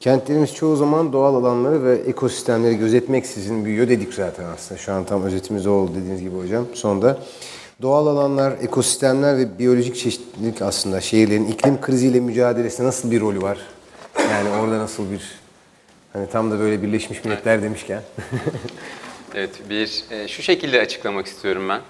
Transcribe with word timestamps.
Kentlerimiz 0.00 0.54
çoğu 0.54 0.76
zaman 0.76 1.12
doğal 1.12 1.34
alanları 1.34 1.84
ve 1.84 1.94
ekosistemleri 1.94 2.76
gözetmeksizin 2.76 3.64
büyüyor 3.64 3.88
dedik 3.88 4.14
zaten 4.14 4.44
aslında. 4.44 4.80
Şu 4.80 4.92
an 4.92 5.04
tam 5.04 5.22
özetimiz 5.22 5.66
o 5.66 5.70
oldu 5.70 5.92
dediğiniz 5.94 6.20
gibi 6.20 6.36
hocam. 6.36 6.66
Sonda 6.74 7.18
doğal 7.82 8.06
alanlar, 8.06 8.52
ekosistemler 8.62 9.38
ve 9.38 9.58
biyolojik 9.58 9.96
çeşitlilik 9.96 10.62
aslında 10.62 11.00
şehirlerin 11.00 11.46
iklim 11.46 11.80
kriziyle 11.80 12.20
mücadelesinde 12.20 12.86
nasıl 12.86 13.10
bir 13.10 13.20
rolü 13.20 13.42
var? 13.42 13.58
Yani 14.30 14.48
orada 14.48 14.78
nasıl 14.78 15.10
bir 15.10 15.22
hani 16.12 16.26
tam 16.30 16.50
da 16.50 16.58
böyle 16.58 16.82
Birleşmiş 16.82 17.24
Milletler 17.24 17.62
demişken. 17.62 18.02
evet 19.34 19.50
bir 19.70 20.04
e, 20.10 20.28
şu 20.28 20.42
şekilde 20.42 20.80
açıklamak 20.80 21.26
istiyorum 21.26 21.68
ben. 21.68 21.80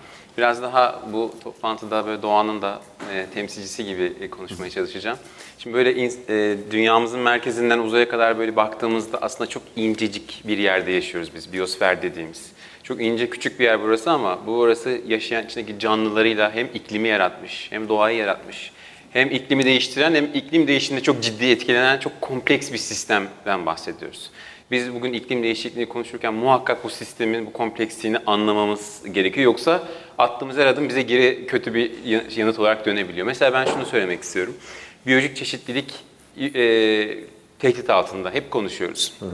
Biraz 0.40 0.62
daha 0.62 1.02
bu 1.12 1.34
toplantıda 1.44 2.06
böyle 2.06 2.22
doğanın 2.22 2.62
da 2.62 2.80
e, 3.12 3.26
temsilcisi 3.34 3.84
gibi 3.84 4.12
e, 4.20 4.30
konuşmaya 4.30 4.70
çalışacağım. 4.70 5.18
Şimdi 5.58 5.76
böyle 5.76 5.94
in, 5.94 6.12
e, 6.28 6.56
dünyamızın 6.70 7.20
merkezinden 7.20 7.78
uzaya 7.78 8.08
kadar 8.08 8.38
böyle 8.38 8.56
baktığımızda 8.56 9.18
aslında 9.20 9.50
çok 9.50 9.62
incecik 9.76 10.42
bir 10.44 10.58
yerde 10.58 10.92
yaşıyoruz 10.92 11.30
biz, 11.34 11.52
biyosfer 11.52 12.02
dediğimiz. 12.02 12.52
Çok 12.82 13.02
ince 13.02 13.30
küçük 13.30 13.60
bir 13.60 13.64
yer 13.64 13.82
burası 13.82 14.10
ama 14.10 14.46
bu 14.46 14.58
orası 14.58 15.00
yaşayan 15.06 15.44
içindeki 15.44 15.78
canlılarıyla 15.78 16.54
hem 16.54 16.66
iklimi 16.74 17.08
yaratmış, 17.08 17.66
hem 17.70 17.88
doğayı 17.88 18.18
yaratmış, 18.18 18.72
hem 19.12 19.30
iklimi 19.30 19.64
değiştiren 19.64 20.14
hem 20.14 20.24
iklim 20.34 20.68
değişiminde 20.68 21.02
çok 21.02 21.22
ciddi 21.22 21.46
etkilenen 21.46 21.98
çok 21.98 22.20
kompleks 22.20 22.72
bir 22.72 22.78
sistemden 22.78 23.66
bahsediyoruz. 23.66 24.30
Biz 24.70 24.94
bugün 24.94 25.12
iklim 25.12 25.42
değişikliğini 25.42 25.88
konuşurken 25.88 26.34
muhakkak 26.34 26.84
bu 26.84 26.90
sistemin 26.90 27.46
bu 27.46 27.52
kompleksliğini 27.52 28.18
anlamamız 28.26 29.02
gerekiyor. 29.12 29.44
Yoksa 29.44 29.82
attığımız 30.18 30.56
her 30.56 30.66
adım 30.66 30.88
bize 30.88 31.02
geri 31.02 31.46
kötü 31.46 31.74
bir 31.74 31.92
yanıt 32.36 32.58
olarak 32.58 32.86
dönebiliyor. 32.86 33.26
Mesela 33.26 33.52
ben 33.52 33.64
şunu 33.72 33.86
söylemek 33.86 34.22
istiyorum. 34.22 34.56
Biyolojik 35.06 35.36
çeşitlilik 35.36 35.94
e, 36.38 37.18
tehdit 37.58 37.90
altında. 37.90 38.30
Hep 38.30 38.50
konuşuyoruz. 38.50 39.12
Hı 39.20 39.26
hı. 39.26 39.30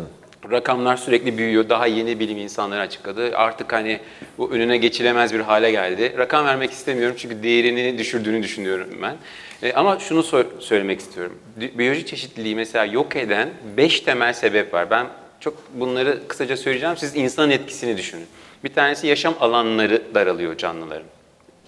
Rakamlar 0.51 0.97
sürekli 0.97 1.39
büyüyor. 1.39 1.69
Daha 1.69 1.87
yeni 1.87 2.21
bilim 2.21 2.39
insanları 2.39 2.81
açıkladı. 2.81 3.37
Artık 3.37 3.73
hani 3.73 4.01
bu 4.39 4.51
önüne 4.51 4.77
geçilemez 4.77 5.35
bir 5.35 5.41
hale 5.41 5.71
geldi. 5.71 6.15
Rakam 6.19 6.47
vermek 6.47 6.71
istemiyorum 6.71 7.17
çünkü 7.19 7.43
değerini 7.43 7.99
düşürdüğünü 7.99 8.43
düşünüyorum 8.43 8.89
ben. 9.03 9.17
E, 9.63 9.73
ama 9.73 9.99
şunu 9.99 10.21
so- 10.21 10.61
söylemek 10.61 11.01
istiyorum. 11.01 11.39
Biyolojik 11.57 12.07
çeşitliliği 12.07 12.57
mesela 12.57 12.85
yok 12.85 13.17
eden 13.17 13.49
5 13.77 14.01
temel 14.01 14.33
sebep 14.33 14.75
var. 14.75 14.91
Ben 14.91 15.07
çok 15.41 15.55
bunları 15.75 16.29
kısaca 16.29 16.57
söyleyeceğim. 16.57 16.97
Siz 16.97 17.17
insan 17.17 17.51
etkisini 17.51 17.97
düşünün. 17.97 18.27
Bir 18.65 18.75
tanesi 18.75 19.07
yaşam 19.07 19.35
alanları 19.41 20.03
daralıyor 20.15 20.57
canlıların. 20.57 21.07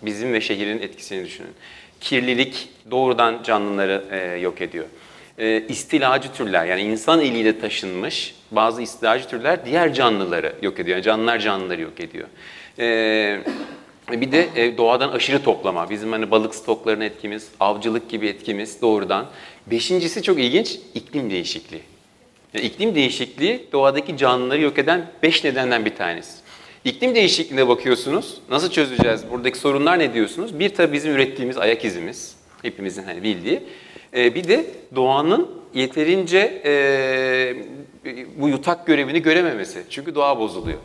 Bizim 0.02 0.32
ve 0.32 0.40
şehrin 0.40 0.82
etkisini 0.82 1.24
düşünün. 1.26 1.52
Kirlilik 2.00 2.68
doğrudan 2.90 3.42
canlıları 3.42 4.04
e, 4.10 4.38
yok 4.38 4.60
ediyor. 4.60 4.84
E, 5.38 5.62
istilacı 5.68 6.32
türler 6.32 6.66
yani 6.66 6.80
insan 6.82 7.20
eliyle 7.20 7.60
taşınmış 7.60 8.34
bazı 8.50 8.82
istilacı 8.82 9.28
türler 9.28 9.64
diğer 9.64 9.94
canlıları 9.94 10.52
yok 10.62 10.80
ediyor. 10.80 11.00
Canlılar 11.00 11.38
canlıları 11.38 11.80
yok 11.80 12.00
ediyor. 12.00 12.28
E, 12.78 13.40
bir 14.10 14.32
de 14.32 14.48
e, 14.56 14.76
doğadan 14.76 15.08
aşırı 15.08 15.42
toplama. 15.42 15.90
Bizim 15.90 16.12
hani 16.12 16.30
balık 16.30 16.54
stoklarının 16.54 17.04
etkimiz, 17.04 17.48
avcılık 17.60 18.10
gibi 18.10 18.28
etkimiz 18.28 18.82
doğrudan. 18.82 19.26
Beşincisi 19.66 20.22
çok 20.22 20.38
ilginç, 20.38 20.78
iklim 20.94 21.30
değişikliği. 21.30 21.97
İklim 22.54 22.94
değişikliği 22.94 23.68
doğadaki 23.72 24.16
canlıları 24.16 24.60
yok 24.60 24.78
eden 24.78 25.10
beş 25.22 25.44
nedenden 25.44 25.84
bir 25.84 25.94
tanesi. 25.94 26.32
İklim 26.84 27.14
değişikliğine 27.14 27.68
bakıyorsunuz. 27.68 28.40
Nasıl 28.50 28.70
çözeceğiz? 28.70 29.30
Buradaki 29.30 29.58
sorunlar 29.58 29.98
ne 29.98 30.14
diyorsunuz? 30.14 30.58
Bir 30.58 30.74
tabii 30.74 30.92
bizim 30.92 31.12
ürettiğimiz 31.12 31.58
ayak 31.58 31.84
izimiz. 31.84 32.36
Hepimizin 32.62 33.02
hani 33.02 33.22
bildiği. 33.22 33.62
Ee, 34.16 34.34
bir 34.34 34.48
de 34.48 34.66
doğanın 34.94 35.50
yeterince 35.74 36.62
e, 36.64 37.56
bu 38.36 38.48
yutak 38.48 38.86
görevini 38.86 39.22
görememesi. 39.22 39.82
Çünkü 39.90 40.14
doğa 40.14 40.38
bozuluyor. 40.38 40.78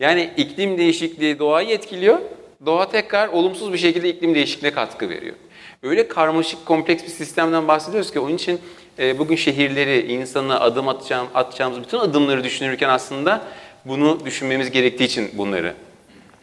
Yani 0.00 0.30
iklim 0.36 0.78
değişikliği 0.78 1.38
doğayı 1.38 1.68
etkiliyor. 1.68 2.18
Doğa 2.66 2.88
tekrar 2.88 3.28
olumsuz 3.28 3.72
bir 3.72 3.78
şekilde 3.78 4.08
iklim 4.08 4.34
değişikliğine 4.34 4.74
katkı 4.74 5.08
veriyor. 5.08 5.36
Öyle 5.82 6.08
karmaşık, 6.08 6.66
kompleks 6.66 7.02
bir 7.02 7.08
sistemden 7.08 7.68
bahsediyoruz 7.68 8.12
ki 8.12 8.20
onun 8.20 8.34
için 8.34 8.60
bugün 9.00 9.36
şehirleri, 9.36 10.12
insanı 10.12 10.60
adım 10.60 10.88
atacağım, 10.88 11.28
atacağımız 11.34 11.82
bütün 11.82 11.98
adımları 11.98 12.44
düşünürken 12.44 12.88
aslında 12.88 13.42
bunu 13.84 14.24
düşünmemiz 14.24 14.70
gerektiği 14.70 15.04
için 15.04 15.30
bunları 15.32 15.74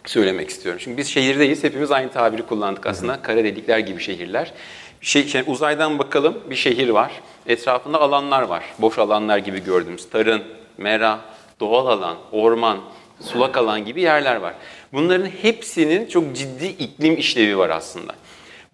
söylemek 0.05 0.49
istiyorum. 0.49 0.81
Çünkü 0.83 0.97
biz 0.97 1.07
şehirdeyiz, 1.07 1.63
hepimiz 1.63 1.91
aynı 1.91 2.11
tabiri 2.11 2.41
kullandık 2.41 2.85
aslında. 2.85 3.21
Kara 3.21 3.43
delikler 3.43 3.79
gibi 3.79 4.01
şehirler. 4.01 4.53
Şey, 5.01 5.27
şey, 5.27 5.43
uzaydan 5.47 5.99
bakalım, 5.99 6.37
bir 6.49 6.55
şehir 6.55 6.89
var. 6.89 7.11
Etrafında 7.47 8.01
alanlar 8.01 8.41
var. 8.41 8.63
Boş 8.79 8.99
alanlar 8.99 9.37
gibi 9.37 9.63
gördüğümüz. 9.63 10.09
Tarın, 10.09 10.43
mera, 10.77 11.19
doğal 11.59 11.87
alan, 11.87 12.17
orman, 12.31 12.77
sulak 13.21 13.57
alan 13.57 13.85
gibi 13.85 14.01
yerler 14.01 14.35
var. 14.35 14.53
Bunların 14.93 15.25
hepsinin 15.25 16.05
çok 16.05 16.35
ciddi 16.35 16.65
iklim 16.65 17.17
işlevi 17.17 17.57
var 17.57 17.69
aslında. 17.69 18.13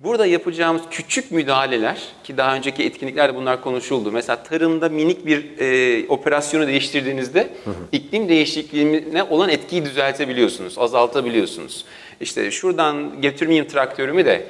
Burada 0.04 0.26
yapacağımız 0.26 0.82
küçük 0.92 1.32
müdahaleler 1.32 2.02
ki 2.24 2.38
daha 2.38 2.56
önceki 2.56 2.84
etkinliklerde 2.84 3.36
bunlar 3.36 3.62
konuşuldu. 3.62 4.12
Mesela 4.12 4.44
tarımda 4.44 4.90
minik 4.90 5.26
bir 5.26 5.60
e, 5.60 6.08
operasyonu 6.08 6.68
değiştirdiğinizde 6.68 7.50
hı 7.64 7.70
hı. 7.70 7.76
iklim 7.92 8.30
değişikliğine 8.30 9.24
olan 9.24 9.50
etkiyi 9.50 9.86
düzeltebiliyorsunuz, 9.86 10.78
azaltabiliyorsunuz. 10.78 11.86
İşte 12.22 12.52
şuradan 12.52 13.22
getirmeyeyim 13.22 13.68
traktörümü 13.68 14.26
de 14.26 14.46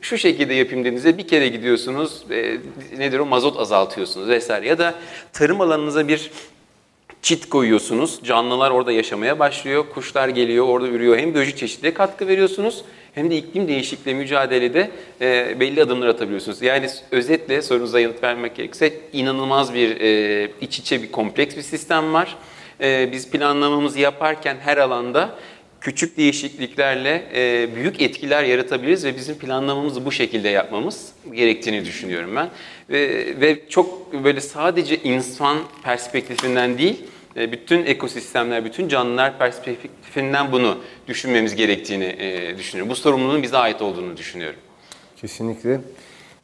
şu 0.00 0.18
şekilde 0.18 0.54
yapayım 0.54 0.84
dediğinizde 0.84 1.18
bir 1.18 1.28
kere 1.28 1.48
gidiyorsunuz, 1.48 2.24
e, 2.30 2.58
nedir 2.98 3.18
o 3.18 3.26
mazot 3.26 3.58
azaltıyorsunuz 3.58 4.28
vesaire. 4.28 4.68
Ya 4.68 4.78
da 4.78 4.94
tarım 5.32 5.60
alanınıza 5.60 6.08
bir 6.08 6.30
çit 7.22 7.48
koyuyorsunuz, 7.48 8.20
canlılar 8.24 8.70
orada 8.70 8.92
yaşamaya 8.92 9.38
başlıyor, 9.38 9.84
kuşlar 9.94 10.28
geliyor, 10.28 10.68
orada 10.68 10.88
ürüyor. 10.88 11.18
Hem 11.18 11.34
biyolojik 11.34 11.56
çeşitliğe 11.56 11.94
katkı 11.94 12.28
veriyorsunuz 12.28 12.84
hem 13.14 13.30
de 13.30 13.36
iklim 13.36 13.68
değişikliği 13.68 14.14
mücadelede 14.14 14.90
e, 15.20 15.60
belli 15.60 15.82
adımlar 15.82 16.06
atabiliyorsunuz. 16.06 16.62
Yani 16.62 16.86
özetle 17.10 17.62
sorunuza 17.62 18.00
yanıt 18.00 18.22
vermek 18.22 18.56
gerekirse 18.56 18.92
inanılmaz 19.12 19.74
bir 19.74 20.00
e, 20.00 20.50
iç 20.60 20.78
içe 20.78 21.02
bir 21.02 21.12
kompleks 21.12 21.56
bir 21.56 21.62
sistem 21.62 22.12
var. 22.14 22.36
E, 22.80 23.12
biz 23.12 23.30
planlamamızı 23.30 24.00
yaparken 24.00 24.56
her 24.60 24.76
alanda 24.76 25.38
küçük 25.80 26.16
değişikliklerle 26.16 27.24
e, 27.34 27.74
büyük 27.74 28.02
etkiler 28.02 28.44
yaratabiliriz 28.44 29.04
ve 29.04 29.16
bizim 29.16 29.38
planlamamızı 29.38 30.04
bu 30.04 30.12
şekilde 30.12 30.48
yapmamız 30.48 31.12
gerektiğini 31.32 31.84
düşünüyorum 31.84 32.36
ben. 32.36 32.50
Ve, 32.90 33.34
ve 33.40 33.68
çok 33.68 34.12
böyle 34.24 34.40
sadece 34.40 34.96
insan 35.02 35.58
perspektifinden 35.84 36.78
değil, 36.78 37.04
e, 37.36 37.52
bütün 37.52 37.86
ekosistemler, 37.86 38.64
bütün 38.64 38.88
canlılar 38.88 39.38
perspektifinden 39.38 40.52
bunu 40.52 40.78
düşünmemiz 41.08 41.56
gerektiğini 41.56 42.04
e, 42.18 42.58
düşünüyorum. 42.58 42.90
Bu 42.90 42.96
sorumluluğun 42.96 43.42
bize 43.42 43.56
ait 43.56 43.82
olduğunu 43.82 44.16
düşünüyorum. 44.16 44.60
Kesinlikle. 45.16 45.80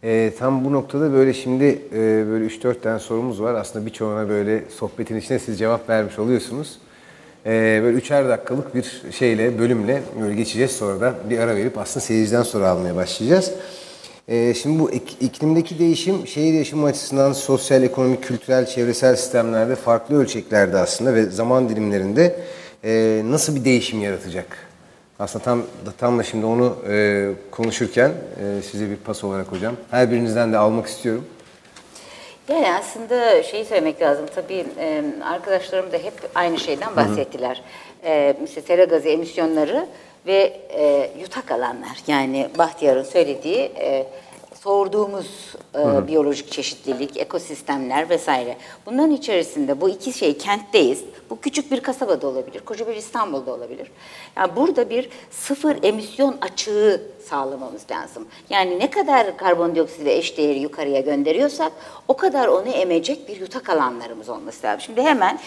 E, 0.02 0.32
tam 0.38 0.64
bu 0.64 0.72
noktada 0.72 1.12
böyle 1.12 1.34
şimdi 1.34 1.64
e, 1.92 1.98
böyle 2.28 2.46
3-4 2.46 2.80
tane 2.80 2.98
sorumuz 2.98 3.42
var. 3.42 3.54
Aslında 3.54 3.86
birçoğuna 3.86 4.28
böyle 4.28 4.64
sohbetin 4.78 5.16
içine 5.16 5.38
siz 5.38 5.58
cevap 5.58 5.88
vermiş 5.88 6.18
oluyorsunuz. 6.18 6.78
E, 7.46 7.80
böyle 7.82 7.96
üçer 7.96 8.28
dakikalık 8.28 8.74
bir 8.74 9.02
şeyle, 9.10 9.58
bölümle 9.58 10.02
böyle 10.20 10.34
geçeceğiz. 10.34 10.72
Sonra 10.72 11.00
da 11.00 11.14
bir 11.30 11.38
ara 11.38 11.56
verip 11.56 11.78
aslında 11.78 12.00
seyirciden 12.00 12.42
soru 12.42 12.64
almaya 12.64 12.96
başlayacağız. 12.96 13.52
Ee, 14.28 14.54
şimdi 14.54 14.78
bu 14.78 14.90
iklimdeki 15.20 15.78
değişim 15.78 16.26
şehir 16.26 16.54
yaşamı 16.54 16.86
açısından 16.86 17.32
sosyal, 17.32 17.82
ekonomik, 17.82 18.22
kültürel, 18.22 18.66
çevresel 18.66 19.16
sistemlerde 19.16 19.74
farklı 19.76 20.16
ölçeklerde 20.16 20.78
aslında 20.78 21.14
ve 21.14 21.24
zaman 21.24 21.68
dilimlerinde 21.68 22.36
e, 22.84 23.22
nasıl 23.24 23.56
bir 23.56 23.64
değişim 23.64 24.02
yaratacak? 24.02 24.46
Aslında 25.18 25.44
tam 25.44 25.62
tam 25.98 26.18
da 26.18 26.22
şimdi 26.22 26.46
onu 26.46 26.76
e, 26.88 27.30
konuşurken 27.50 28.08
e, 28.10 28.62
size 28.62 28.90
bir 28.90 28.96
pas 28.96 29.24
olarak 29.24 29.52
hocam 29.52 29.74
her 29.90 30.10
birinizden 30.10 30.52
de 30.52 30.58
almak 30.58 30.86
istiyorum. 30.86 31.24
Yani 32.48 32.74
aslında 32.74 33.42
şeyi 33.42 33.64
söylemek 33.64 34.02
lazım. 34.02 34.26
Tabii 34.34 34.66
arkadaşlarım 35.24 35.92
da 35.92 35.96
hep 35.96 36.12
aynı 36.34 36.58
şeyden 36.58 36.96
bahsettiler. 36.96 37.62
Hı. 38.02 38.34
mesela 38.40 38.66
sera 38.66 38.84
gazı 38.84 39.08
emisyonları 39.08 39.86
ve 40.26 40.60
e, 40.70 41.10
yutak 41.20 41.50
alanlar 41.50 41.98
yani 42.06 42.48
Bahtiyar'ın 42.58 43.02
söylediği 43.02 43.58
e, 43.58 44.06
sorduğumuz 44.54 45.54
e, 45.74 46.06
biyolojik 46.08 46.52
çeşitlilik, 46.52 47.16
ekosistemler 47.16 48.10
vesaire. 48.10 48.56
Bunların 48.86 49.10
içerisinde 49.10 49.80
bu 49.80 49.88
iki 49.88 50.12
şey 50.12 50.38
kentteyiz. 50.38 51.04
Bu 51.30 51.40
küçük 51.40 51.70
bir 51.70 51.80
kasabada 51.80 52.26
olabilir, 52.26 52.60
koca 52.60 52.88
bir 52.88 52.96
İstanbul'da 52.96 53.52
olabilir. 53.52 53.90
Yani 54.36 54.56
burada 54.56 54.90
bir 54.90 55.08
sıfır 55.30 55.78
emisyon 55.82 56.36
açığı 56.40 57.02
sağlamamız 57.24 57.82
lazım. 57.90 58.28
Yani 58.50 58.78
ne 58.78 58.90
kadar 58.90 59.36
karbondioksit 59.36 60.04
ve 60.04 60.14
eşdeğeri 60.14 60.58
yukarıya 60.58 61.00
gönderiyorsak 61.00 61.72
o 62.08 62.16
kadar 62.16 62.48
onu 62.48 62.68
emecek 62.68 63.28
bir 63.28 63.40
yutak 63.40 63.70
alanlarımız 63.70 64.28
olması 64.28 64.66
lazım. 64.66 64.80
Şimdi 64.80 65.02
hemen 65.02 65.38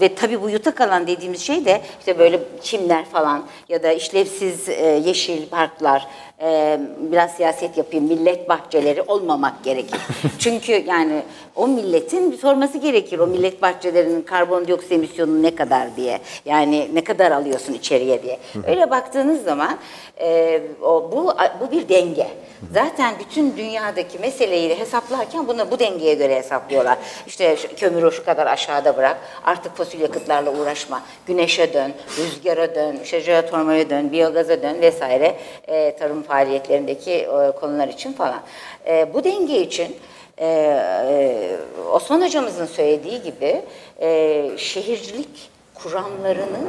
ve 0.00 0.14
tabii 0.14 0.42
bu 0.42 0.50
yutak 0.50 0.80
alan 0.80 1.06
dediğimiz 1.06 1.40
şey 1.40 1.64
de 1.64 1.80
işte 1.98 2.18
böyle 2.18 2.40
çimler 2.62 3.04
falan 3.04 3.46
ya 3.68 3.82
da 3.82 3.92
işlevsiz 3.92 4.68
e, 4.68 5.02
yeşil 5.04 5.48
parklar 5.48 6.06
e, 6.42 6.80
biraz 6.98 7.30
siyaset 7.30 7.76
yapayım, 7.76 8.04
millet 8.04 8.48
bahçeleri 8.48 9.02
olmamak 9.02 9.64
gerekir. 9.64 10.00
Çünkü 10.38 10.72
yani 10.72 11.22
o 11.56 11.68
milletin 11.68 12.32
sorması 12.32 12.78
gerekir. 12.78 13.18
O 13.18 13.26
millet 13.26 13.62
bahçelerinin 13.62 14.22
karbondioksit 14.22 14.92
emisyonu 14.92 15.42
ne 15.42 15.54
kadar 15.54 15.96
diye. 15.96 16.20
Yani 16.44 16.88
ne 16.94 17.04
kadar 17.04 17.30
alıyorsun 17.30 17.74
içeriye 17.74 18.22
diye. 18.22 18.38
Öyle 18.66 18.90
baktığınız 18.90 19.44
zaman 19.44 19.78
e, 20.20 20.60
o, 20.82 21.09
bu, 21.12 21.34
bu 21.60 21.70
bir 21.70 21.88
denge. 21.88 22.26
Zaten 22.72 23.14
bütün 23.18 23.56
dünyadaki 23.56 24.18
meseleyi 24.18 24.78
hesaplarken 24.78 25.48
bunu 25.48 25.70
bu 25.70 25.78
dengeye 25.78 26.14
göre 26.14 26.36
hesaplıyorlar. 26.36 26.98
İşte 27.26 27.56
kömürü 27.56 28.12
şu 28.12 28.24
kadar 28.24 28.46
aşağıda 28.46 28.96
bırak, 28.96 29.18
artık 29.44 29.76
fosil 29.76 30.00
yakıtlarla 30.00 30.50
uğraşma, 30.50 31.02
güneşe 31.26 31.72
dön, 31.72 31.92
rüzgara 32.18 32.74
dön, 32.74 32.96
işte 33.02 33.20
jeotermale 33.20 33.90
dön, 33.90 34.12
biyogaza 34.12 34.62
dön 34.62 34.80
vesaire 34.80 35.36
e, 35.68 35.96
tarım 35.96 36.22
faaliyetlerindeki 36.22 37.12
e, 37.12 37.26
konular 37.60 37.88
için 37.88 38.12
falan. 38.12 38.40
E, 38.86 39.14
bu 39.14 39.24
denge 39.24 39.60
için 39.60 39.96
e, 40.38 40.46
e, 40.46 41.56
Osman 41.92 42.22
hocamızın 42.22 42.66
söylediği 42.66 43.22
gibi 43.22 43.62
e, 44.00 44.50
şehircilik 44.56 45.50
kuramlarının 45.74 46.68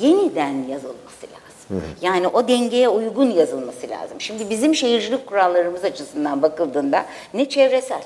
yeniden 0.00 0.68
yazılması 0.68 1.26
lazım. 1.26 1.49
Yani 2.02 2.28
o 2.28 2.48
dengeye 2.48 2.88
uygun 2.88 3.30
yazılması 3.30 3.88
lazım. 3.88 4.20
Şimdi 4.20 4.50
bizim 4.50 4.74
şehircilik 4.74 5.26
kurallarımız 5.26 5.84
açısından 5.84 6.42
bakıldığında 6.42 7.06
ne 7.34 7.48
çevresel, 7.48 8.02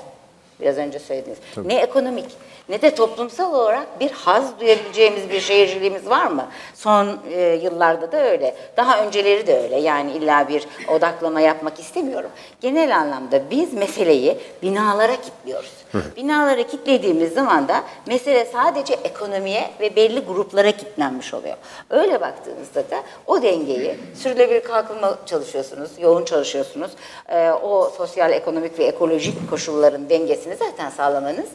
biraz 0.61 0.77
önce 0.77 0.99
söylediniz, 0.99 1.37
ne 1.65 1.75
ekonomik, 1.75 2.25
ne 2.69 2.81
de 2.81 2.95
toplumsal 2.95 3.53
olarak 3.53 3.99
bir 3.99 4.11
haz 4.11 4.59
duyabileceğimiz 4.59 5.29
bir 5.29 5.39
şehirciliğimiz 5.39 6.09
var 6.09 6.27
mı? 6.27 6.47
Son 6.73 7.19
e, 7.31 7.41
yıllarda 7.41 8.11
da 8.11 8.17
öyle. 8.17 8.55
Daha 8.77 9.05
önceleri 9.05 9.47
de 9.47 9.59
öyle. 9.59 9.75
Yani 9.75 10.11
illa 10.11 10.47
bir 10.47 10.67
odaklama 10.89 11.41
yapmak 11.41 11.79
istemiyorum. 11.79 12.29
Genel 12.61 12.97
anlamda 12.97 13.41
biz 13.51 13.73
meseleyi 13.73 14.37
binalara 14.61 15.15
kilitliyoruz. 15.15 15.71
Binalara 16.17 16.63
kilitlediğimiz 16.63 17.33
zaman 17.33 17.67
da 17.67 17.83
mesele 18.07 18.45
sadece 18.45 18.93
ekonomiye 18.93 19.69
ve 19.79 19.95
belli 19.95 20.19
gruplara 20.19 20.71
kilitlenmiş 20.71 21.33
oluyor. 21.33 21.57
Öyle 21.89 22.21
baktığınızda 22.21 22.89
da 22.89 23.03
o 23.27 23.41
dengeyi 23.41 23.95
sürdürülebilir 24.15 24.63
kalkınma 24.63 25.17
çalışıyorsunuz, 25.25 25.91
yoğun 25.99 26.25
çalışıyorsunuz. 26.25 26.91
Ee, 27.29 27.51
o 27.51 27.91
sosyal, 27.97 28.31
ekonomik 28.31 28.79
ve 28.79 28.83
ekolojik 28.83 29.49
koşulların 29.49 30.09
dengesini 30.09 30.55
zaten 30.55 30.89
sağlamanız 30.89 31.47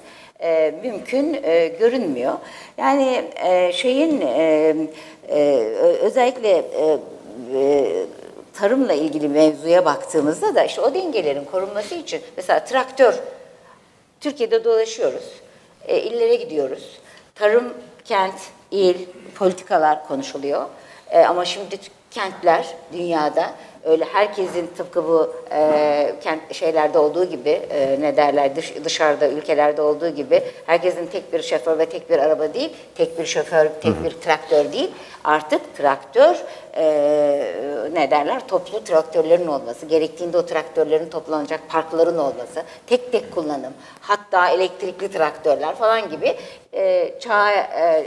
e, 0.43 0.75
mümkün 0.83 1.41
e, 1.43 1.69
görünmüyor. 1.69 2.33
Yani 2.79 3.25
e, 3.45 3.73
şeyin 3.73 4.21
e, 4.21 4.75
e, 5.29 5.39
özellikle 6.01 6.51
e, 6.51 6.99
e, 7.55 7.87
tarımla 8.55 8.93
ilgili 8.93 9.29
mevzuya 9.29 9.85
baktığımızda 9.85 10.55
da 10.55 10.65
işte 10.65 10.81
o 10.81 10.95
dengelerin 10.95 11.45
korunması 11.45 11.95
için 11.95 12.21
mesela 12.37 12.65
traktör 12.65 13.15
Türkiye'de 14.21 14.65
dolaşıyoruz. 14.65 15.25
E, 15.89 16.01
illere 16.01 16.35
gidiyoruz. 16.35 16.99
Tarım, 17.35 17.75
kent, 18.05 18.41
il, 18.71 18.97
politikalar 19.35 20.09
konuşuluyor. 20.09 20.67
E, 21.11 21.21
ama 21.21 21.45
şimdi 21.45 21.79
kentler 22.11 22.67
dünyada 22.93 23.55
öyle 23.85 24.05
herkesin 24.05 24.67
tıpkı 24.77 25.05
bu 25.09 25.33
e, 25.53 26.15
kent 26.21 26.55
şeylerde 26.55 26.99
olduğu 26.99 27.25
gibi 27.25 27.51
e, 27.51 27.97
ne 28.01 28.17
derler 28.17 28.57
dış, 28.57 28.75
dışarıda 28.85 29.29
ülkelerde 29.29 29.83
olduğu 29.83 30.09
gibi 30.09 30.43
herkesin 30.67 31.07
tek 31.07 31.33
bir 31.33 31.43
şoför 31.43 31.79
ve 31.79 31.87
tek 31.87 32.11
bir 32.11 32.19
araba 32.19 32.55
değil, 32.55 32.73
tek 32.95 33.19
bir 33.19 33.27
şoför, 33.27 33.67
tek 33.83 34.05
bir 34.05 34.11
traktör 34.11 34.73
değil. 34.73 34.91
Artık 35.25 35.77
traktör 35.77 36.37
e, 36.77 36.85
ne 37.93 38.11
derler 38.11 38.49
toplu 38.49 38.85
traktörlerin 38.85 39.47
olması, 39.47 39.87
gerektiğinde 39.87 40.39
o 40.39 40.47
traktörlerin 40.47 41.09
toplanacak 41.09 41.61
parkların 41.69 42.19
olması, 42.19 42.63
tek 42.87 43.13
tek 43.13 43.35
kullanım, 43.35 43.73
hatta 44.01 44.49
elektrikli 44.49 45.09
traktörler 45.13 45.75
falan 45.75 46.11
gibi 46.11 46.37
e, 46.73 47.15
çağa 47.21 47.51
e, 47.51 48.07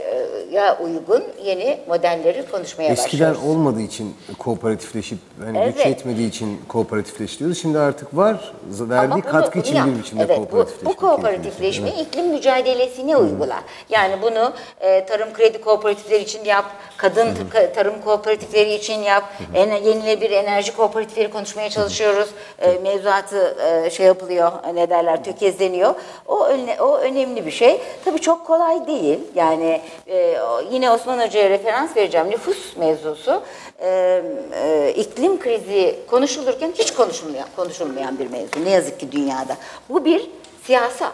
ya 0.52 0.78
uygun 0.78 1.24
yeni 1.44 1.80
modelleri 1.88 2.44
konuşmaya 2.50 2.92
Eskiden 2.92 3.30
başlıyoruz. 3.30 3.50
olmadığı 3.56 3.80
için 3.80 4.16
kooperatifleşip 4.38 5.18
hani 5.44 5.58
güç 5.66 5.74
Evet. 5.76 5.86
yetmediği 5.86 6.28
için 6.28 6.60
kooperatifleştiriyoruz. 6.68 7.62
Şimdi 7.62 7.78
artık 7.78 8.16
var. 8.16 8.52
Verdiği 8.70 9.12
bunu- 9.24 9.32
katkı 9.32 9.58
için 9.58 9.76
bunu 9.84 9.94
bir 9.94 9.98
biçimde 9.98 10.22
evet, 10.22 10.38
bu, 10.38 10.44
kooperatifleşmek. 10.44 10.96
bu 10.96 11.00
kooperatifleşme 11.06 11.88
iklim 11.90 12.26
mücadelesine 12.28 13.16
uygular. 13.16 13.60
Yani 13.90 14.22
bunu 14.22 14.52
e, 14.80 15.06
tarım 15.06 15.32
kredi 15.32 15.60
kooperatifleri 15.60 16.22
için 16.22 16.44
yap, 16.44 16.64
kadın 16.96 17.28
ka- 17.54 17.72
tarım 17.72 17.94
kooperatifleri 18.04 18.74
için 18.74 18.98
yap, 19.02 19.24
ene, 19.54 19.74
yenilenebilir 19.80 20.30
enerji 20.30 20.76
kooperatifleri 20.76 21.30
konuşmaya 21.30 21.70
çalışıyoruz. 21.70 22.28
E, 22.58 22.78
mevzuatı 22.78 23.56
e, 23.86 23.90
şey 23.90 24.06
yapılıyor, 24.06 24.52
ne 24.74 24.90
derler, 24.90 25.24
tökezleniyor. 25.24 25.94
O, 26.26 26.46
öne- 26.46 26.80
o 26.82 26.96
önemli 26.98 27.46
bir 27.46 27.50
şey. 27.50 27.80
Tabii 28.04 28.20
çok 28.20 28.46
kolay 28.46 28.86
değil. 28.86 29.18
Yani 29.34 29.80
e, 30.06 30.36
yine 30.70 30.90
Osman 30.90 31.26
Hoca'ya 31.26 31.50
referans 31.50 31.96
vereceğim. 31.96 32.30
Nüfus 32.30 32.76
mevzusu 32.76 33.42
e, 33.82 34.22
e, 34.62 34.92
iklim 34.96 35.36
krizi 35.54 35.96
konuşulurken 36.10 36.72
hiç 36.78 36.94
konuşulmayan, 36.94 37.48
konuşulmayan 37.56 38.18
bir 38.18 38.30
mevzu. 38.30 38.64
Ne 38.64 38.70
yazık 38.70 39.00
ki 39.00 39.12
dünyada. 39.12 39.56
Bu 39.88 40.04
bir 40.04 40.30
siyasa. 40.62 41.12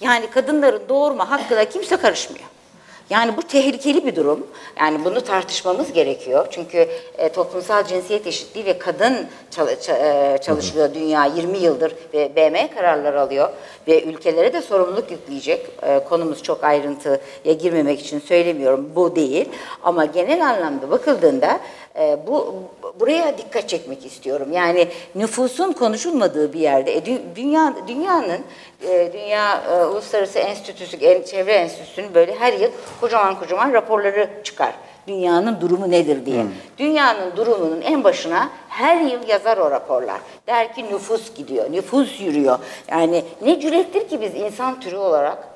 Yani 0.00 0.30
kadınların 0.30 0.82
doğurma 0.88 1.30
hakkına 1.30 1.64
kimse 1.64 1.96
karışmıyor. 1.96 2.44
Yani 3.10 3.36
bu 3.36 3.42
tehlikeli 3.42 4.06
bir 4.06 4.16
durum. 4.16 4.46
Yani 4.80 5.04
bunu 5.04 5.20
tartışmamız 5.20 5.92
gerekiyor. 5.92 6.46
Çünkü 6.50 6.88
e, 7.18 7.28
toplumsal 7.28 7.84
cinsiyet 7.84 8.26
eşitliği 8.26 8.64
ve 8.66 8.78
kadın 8.78 9.26
çal- 9.50 9.68
ça- 9.68 10.34
e, 10.34 10.38
çalışılıyor 10.38 10.94
dünya 10.94 11.24
20 11.24 11.58
yıldır 11.58 11.94
ve 12.14 12.36
BM 12.36 12.74
kararlar 12.74 13.14
alıyor 13.14 13.50
ve 13.88 14.02
ülkelere 14.02 14.52
de 14.52 14.62
sorumluluk 14.62 15.10
yükleyecek. 15.10 15.66
E, 15.82 16.04
konumuz 16.08 16.42
çok 16.42 16.64
ayrıntıya 16.64 17.52
girmemek 17.60 18.00
için 18.00 18.20
söylemiyorum. 18.20 18.90
Bu 18.94 19.16
değil. 19.16 19.48
Ama 19.82 20.04
genel 20.04 20.46
anlamda 20.48 20.90
bakıldığında 20.90 21.60
e, 22.00 22.18
bu 22.26 22.54
buraya 23.00 23.38
dikkat 23.38 23.68
çekmek 23.68 24.06
istiyorum. 24.06 24.48
Yani 24.52 24.88
nüfusun 25.14 25.72
konuşulmadığı 25.72 26.52
bir 26.52 26.60
yerde 26.60 26.92
e, 26.96 26.98
dü- 26.98 27.20
dünya 27.36 27.74
dünyanın 27.88 28.40
e, 28.88 29.10
Dünya 29.12 29.62
e, 29.70 29.84
Uluslararası 29.84 30.38
Enstitüsü 30.38 30.96
en- 30.96 31.22
Çevre 31.22 31.52
Enstitüsü'nün 31.52 32.14
böyle 32.14 32.34
her 32.34 32.52
yıl 32.52 32.70
kocaman 33.00 33.38
kocaman 33.38 33.72
raporları 33.72 34.28
çıkar. 34.44 34.74
Dünyanın 35.06 35.60
durumu 35.60 35.90
nedir 35.90 36.26
diye. 36.26 36.44
Dünyanın 36.78 37.36
durumunun 37.36 37.80
en 37.80 38.04
başına 38.04 38.50
her 38.68 39.00
yıl 39.00 39.28
yazar 39.28 39.58
o 39.58 39.70
raporlar. 39.70 40.20
Der 40.46 40.74
ki 40.74 40.84
nüfus 40.84 41.34
gidiyor, 41.34 41.72
nüfus 41.72 42.20
yürüyor. 42.20 42.58
Yani 42.90 43.24
ne 43.42 43.60
cürettir 43.60 44.08
ki 44.08 44.20
biz 44.20 44.34
insan 44.34 44.80
türü 44.80 44.96
olarak 44.96 45.48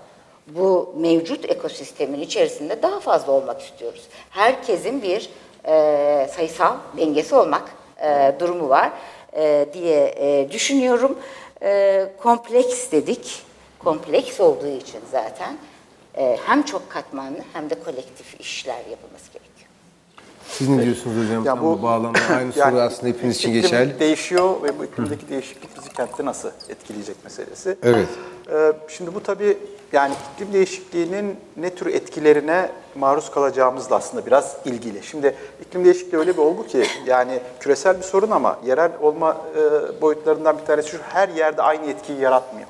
bu 0.46 0.94
mevcut 0.98 1.50
ekosistemin 1.50 2.20
içerisinde 2.20 2.82
daha 2.82 3.00
fazla 3.00 3.32
olmak 3.32 3.60
istiyoruz. 3.62 4.02
Herkesin 4.30 5.02
bir 5.02 5.30
e, 5.66 6.28
sayısal 6.36 6.76
dengesi 6.96 7.34
olmak 7.34 7.62
e, 8.02 8.34
durumu 8.40 8.68
var 8.68 8.92
e, 9.36 9.66
diye 9.72 10.14
e, 10.16 10.50
düşünüyorum. 10.50 11.18
E, 11.62 12.06
kompleks 12.22 12.92
dedik. 12.92 13.42
Kompleks 13.78 14.40
olduğu 14.40 14.66
için 14.76 15.00
zaten 15.12 15.56
e, 16.16 16.38
hem 16.46 16.62
çok 16.62 16.90
katmanlı 16.90 17.38
hem 17.52 17.70
de 17.70 17.74
kolektif 17.74 18.40
işler 18.40 18.76
yapılması 18.90 19.26
gerekiyor. 19.32 19.68
Siz 20.48 20.68
ne 20.68 20.84
diyorsunuz 20.84 21.24
hocam? 21.26 21.44
Ya 21.44 21.54
Tam 21.54 21.64
bu, 21.64 21.82
bağlamda 21.82 22.18
aynı 22.36 22.52
soru 22.52 22.80
aslında 22.80 23.08
hepiniz 23.08 23.36
için 23.36 23.52
geçerli. 23.52 24.00
değişiyor 24.00 24.62
ve 24.62 24.78
bu 24.78 24.84
iklimdeki 24.92 25.28
değişiklik 25.28 25.76
bizi 25.76 25.92
kentte 25.92 26.24
nasıl 26.24 26.50
etkileyecek 26.68 27.24
meselesi. 27.24 27.76
Evet. 27.82 28.08
Ee, 28.52 28.72
şimdi 28.88 29.14
bu 29.14 29.22
tabii 29.22 29.58
yani 29.94 30.14
iklim 30.34 30.52
değişikliğinin 30.52 31.36
ne 31.56 31.74
tür 31.74 31.86
etkilerine 31.86 32.70
maruz 32.94 33.30
kalacağımızla 33.30 33.96
aslında 33.96 34.26
biraz 34.26 34.56
ilgili. 34.64 35.02
Şimdi 35.02 35.34
iklim 35.60 35.84
değişikliği 35.84 36.16
öyle 36.16 36.32
bir 36.32 36.42
olgu 36.42 36.66
ki 36.66 36.84
yani 37.06 37.40
küresel 37.60 37.98
bir 37.98 38.02
sorun 38.02 38.30
ama 38.30 38.58
yerel 38.66 38.90
olma 39.00 39.36
e, 39.56 40.00
boyutlarından 40.00 40.58
bir 40.58 40.64
tanesi 40.64 40.90
şu 40.90 40.98
her 41.12 41.28
yerde 41.28 41.62
aynı 41.62 41.90
etkiyi 41.90 42.20
yaratmıyor. 42.20 42.68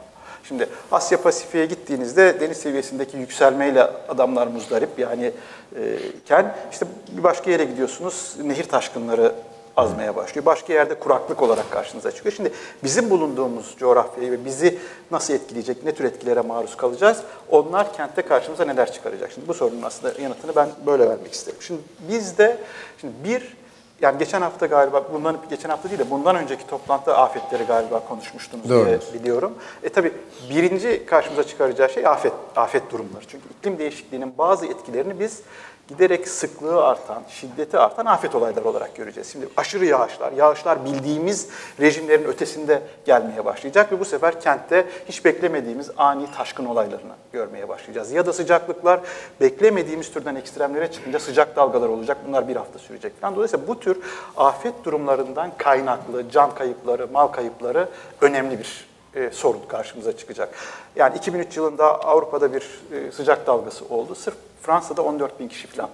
Şimdi 0.49 0.69
Asya 0.93 1.23
Pasifik'e 1.23 1.66
gittiğinizde 1.66 2.40
deniz 2.40 2.57
seviyesindeki 2.57 3.16
yükselmeyle 3.16 3.83
adamlar 4.09 4.47
muzdarip 4.47 4.99
yani 4.99 5.33
e, 5.76 5.97
iken 5.97 6.54
işte 6.73 6.87
bir 7.16 7.23
başka 7.23 7.50
yere 7.50 7.64
gidiyorsunuz 7.64 8.37
nehir 8.45 8.64
taşkınları 8.64 9.33
azmaya 9.76 10.16
başlıyor. 10.16 10.47
Başka 10.47 10.73
yerde 10.73 10.95
kuraklık 10.95 11.43
olarak 11.43 11.71
karşınıza 11.71 12.12
çıkıyor. 12.12 12.35
Şimdi 12.35 12.52
bizim 12.85 13.11
bulunduğumuz 13.11 13.75
coğrafyayı 13.78 14.33
ve 14.33 14.45
bizi 14.45 14.78
nasıl 15.11 15.35
etkileyecek, 15.35 15.85
ne 15.85 15.95
tür 15.95 16.04
etkilere 16.04 16.40
maruz 16.40 16.76
kalacağız? 16.76 17.23
Onlar 17.50 17.93
kentte 17.93 18.23
karşımıza 18.23 18.64
neler 18.64 18.93
çıkaracak? 18.93 19.33
Şimdi 19.33 19.49
bu 19.49 19.54
sorunun 19.54 19.83
aslında 19.83 20.23
yanıtını 20.23 20.57
ben 20.57 20.69
böyle 20.87 21.09
vermek 21.09 21.33
isterim. 21.33 21.59
Şimdi 21.61 21.81
bizde 22.09 22.57
şimdi 23.00 23.14
bir 23.25 23.57
yani 24.00 24.19
geçen 24.19 24.43
hafta 24.43 24.66
galiba, 24.66 25.04
bundan 25.12 25.37
geçen 25.50 25.69
hafta 25.69 25.88
değil 25.88 25.99
de 25.99 26.11
bundan 26.11 26.37
önceki 26.37 26.66
toplantıda 26.66 27.19
afetleri 27.19 27.64
galiba 27.64 28.00
konuşmuştunuz 28.00 28.69
diye 28.69 28.78
Doğrudur. 28.78 29.14
biliyorum. 29.14 29.54
E 29.83 29.88
tabi 29.88 30.12
birinci 30.50 31.07
karşımıza 31.07 31.45
çıkaracağı 31.45 31.90
şey 31.90 32.07
afet, 32.07 32.33
afet 32.57 32.90
durumları. 32.93 33.25
Çünkü 33.28 33.45
iklim 33.59 33.78
değişikliğinin 33.78 34.38
bazı 34.38 34.66
etkilerini 34.66 35.21
biz 35.21 35.43
giderek 35.88 36.29
sıklığı 36.29 36.85
artan, 36.85 37.23
şiddeti 37.29 37.79
artan 37.79 38.07
afet 38.07 38.35
olayları 38.35 38.69
olarak 38.69 38.97
göreceğiz. 38.97 39.33
Şimdi 39.33 39.49
aşırı 39.57 39.85
yağışlar, 39.85 40.33
yağışlar 40.33 40.85
bildiğimiz 40.85 41.49
rejimlerin 41.81 42.25
ötesinde 42.25 42.83
gelmeye 43.05 43.45
başlayacak 43.45 43.93
ve 43.93 44.00
bu 44.00 44.05
sefer 44.05 44.41
kentte 44.41 44.87
hiç 45.09 45.25
beklemediğimiz 45.25 45.91
ani 45.97 46.33
taşkın 46.33 46.64
olaylarını 46.64 47.12
görmeye 47.33 47.69
başlayacağız. 47.69 48.12
Ya 48.12 48.26
da 48.26 48.33
sıcaklıklar 48.33 49.00
beklemediğimiz 49.41 50.12
türden 50.12 50.35
ekstremlere 50.35 50.93
çıkınca 50.93 51.19
sıcak 51.19 51.57
dalgalar 51.57 51.88
olacak. 51.88 52.19
Bunlar 52.29 52.49
bir 52.49 52.57
hafta 52.57 52.79
sürecek 52.79 53.21
falan. 53.21 53.37
Dolayısıyla 53.37 53.69
bu 53.69 53.81
tür 53.81 53.99
afet 54.37 54.85
durumlarından 54.85 55.50
kaynaklı 55.59 56.31
can 56.31 56.55
kayıpları, 56.55 57.09
mal 57.12 57.26
kayıpları 57.26 57.88
önemli 58.21 58.59
bir 58.59 58.87
e, 59.14 59.31
sorun 59.31 59.62
karşımıza 59.69 60.17
çıkacak. 60.17 60.55
Yani 60.97 61.17
2003 61.17 61.57
yılında 61.57 62.05
Avrupa'da 62.05 62.53
bir 62.53 62.62
e, 62.93 63.12
sıcak 63.12 63.47
dalgası 63.47 63.85
oldu. 63.85 64.14
Sırf 64.14 64.35
Fransa'da 64.66 65.02
14 65.02 65.40
bin 65.40 65.49
kişi 65.49 65.66
falan 65.66 65.90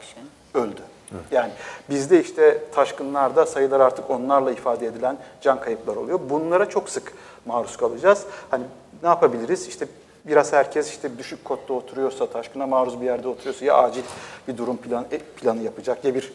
öldü. 0.54 0.80
Yani 1.30 1.52
bizde 1.90 2.20
işte 2.20 2.64
taşkınlarda 2.74 3.46
sayılar 3.46 3.80
artık 3.80 4.10
onlarla 4.10 4.52
ifade 4.52 4.86
edilen 4.86 5.18
can 5.40 5.60
kayıplar 5.60 5.96
oluyor. 5.96 6.20
Bunlara 6.30 6.68
çok 6.68 6.88
sık 6.90 7.12
maruz 7.46 7.76
kalacağız. 7.76 8.26
Hani 8.50 8.64
ne 9.02 9.08
yapabiliriz? 9.08 9.68
İşte 9.68 9.86
biraz 10.30 10.52
herkes 10.52 10.90
işte 10.90 11.18
düşük 11.18 11.44
kotta 11.44 11.74
oturuyorsa, 11.74 12.26
taşkına 12.26 12.66
maruz 12.66 13.00
bir 13.00 13.06
yerde 13.06 13.28
oturuyorsa 13.28 13.64
ya 13.64 13.74
acil 13.76 14.02
bir 14.48 14.56
durum 14.56 14.76
planı, 14.76 15.06
e, 15.10 15.18
planı 15.18 15.62
yapacak 15.62 16.04
ya 16.04 16.14
bir 16.14 16.32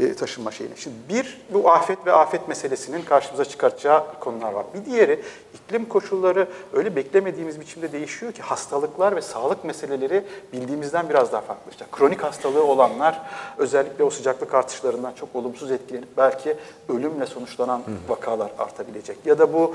e, 0.00 0.14
taşınma 0.14 0.50
şeyini. 0.50 0.76
Şimdi 0.76 0.96
bir, 1.08 1.40
bu 1.52 1.70
afet 1.70 2.06
ve 2.06 2.12
afet 2.12 2.48
meselesinin 2.48 3.02
karşımıza 3.02 3.44
çıkartacağı 3.44 4.20
konular 4.20 4.52
var. 4.52 4.66
Bir 4.74 4.84
diğeri 4.84 5.22
iklim 5.54 5.88
koşulları 5.88 6.48
öyle 6.72 6.96
beklemediğimiz 6.96 7.60
biçimde 7.60 7.92
değişiyor 7.92 8.32
ki 8.32 8.42
hastalıklar 8.42 9.16
ve 9.16 9.22
sağlık 9.22 9.64
meseleleri 9.64 10.24
bildiğimizden 10.52 11.08
biraz 11.08 11.32
daha 11.32 11.40
farklılaşacak. 11.40 11.92
Kronik 11.92 12.22
hastalığı 12.22 12.64
olanlar 12.64 13.22
özellikle 13.58 14.04
o 14.04 14.10
sıcaklık 14.10 14.54
artışlarından 14.54 15.12
çok 15.12 15.28
olumsuz 15.36 15.70
etkilenip 15.70 16.16
belki 16.16 16.56
ölümle 16.88 17.26
sonuçlanan 17.26 17.82
vakalar 18.08 18.50
artabilecek. 18.58 19.16
Ya 19.26 19.38
da 19.38 19.52
bu 19.52 19.74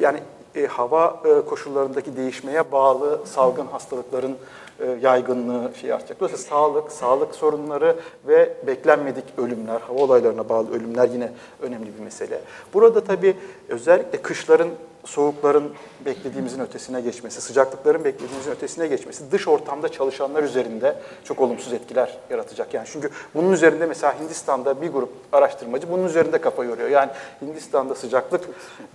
yani 0.00 0.20
e, 0.56 0.66
hava 0.66 1.20
e, 1.24 1.48
koşullarındaki 1.48 2.16
değişmeye 2.16 2.72
bağlı 2.72 3.20
salgın 3.26 3.66
hastalıkların 3.66 4.36
e, 4.80 4.98
yaygınlığı 5.02 5.70
şey 5.80 5.92
artacak. 5.92 6.20
Dolayısıyla 6.20 6.50
sağlık, 6.50 6.92
sağlık 6.92 7.34
sorunları 7.34 7.96
ve 8.26 8.54
beklenmedik 8.66 9.24
ölümler, 9.38 9.80
hava 9.80 9.98
olaylarına 9.98 10.48
bağlı 10.48 10.74
ölümler 10.74 11.08
yine 11.08 11.32
önemli 11.62 11.98
bir 11.98 12.04
mesele. 12.04 12.40
Burada 12.74 13.04
tabii 13.04 13.36
özellikle 13.68 14.22
kışların 14.22 14.68
soğukların 15.04 15.72
beklediğimizin 16.06 16.60
ötesine 16.60 17.00
geçmesi, 17.00 17.40
sıcaklıkların 17.40 18.04
beklediğimizin 18.04 18.50
ötesine 18.50 18.86
geçmesi 18.86 19.32
dış 19.32 19.48
ortamda 19.48 19.88
çalışanlar 19.88 20.42
üzerinde 20.42 20.96
çok 21.24 21.40
olumsuz 21.40 21.72
etkiler 21.72 22.18
yaratacak. 22.30 22.74
Yani 22.74 22.86
çünkü 22.92 23.10
bunun 23.34 23.52
üzerinde 23.52 23.86
mesela 23.86 24.20
Hindistan'da 24.20 24.82
bir 24.82 24.92
grup 24.92 25.10
araştırmacı 25.32 25.90
bunun 25.90 26.04
üzerinde 26.04 26.40
kafa 26.40 26.64
yoruyor. 26.64 26.88
Yani 26.88 27.10
Hindistan'da 27.42 27.94
sıcaklık 27.94 28.44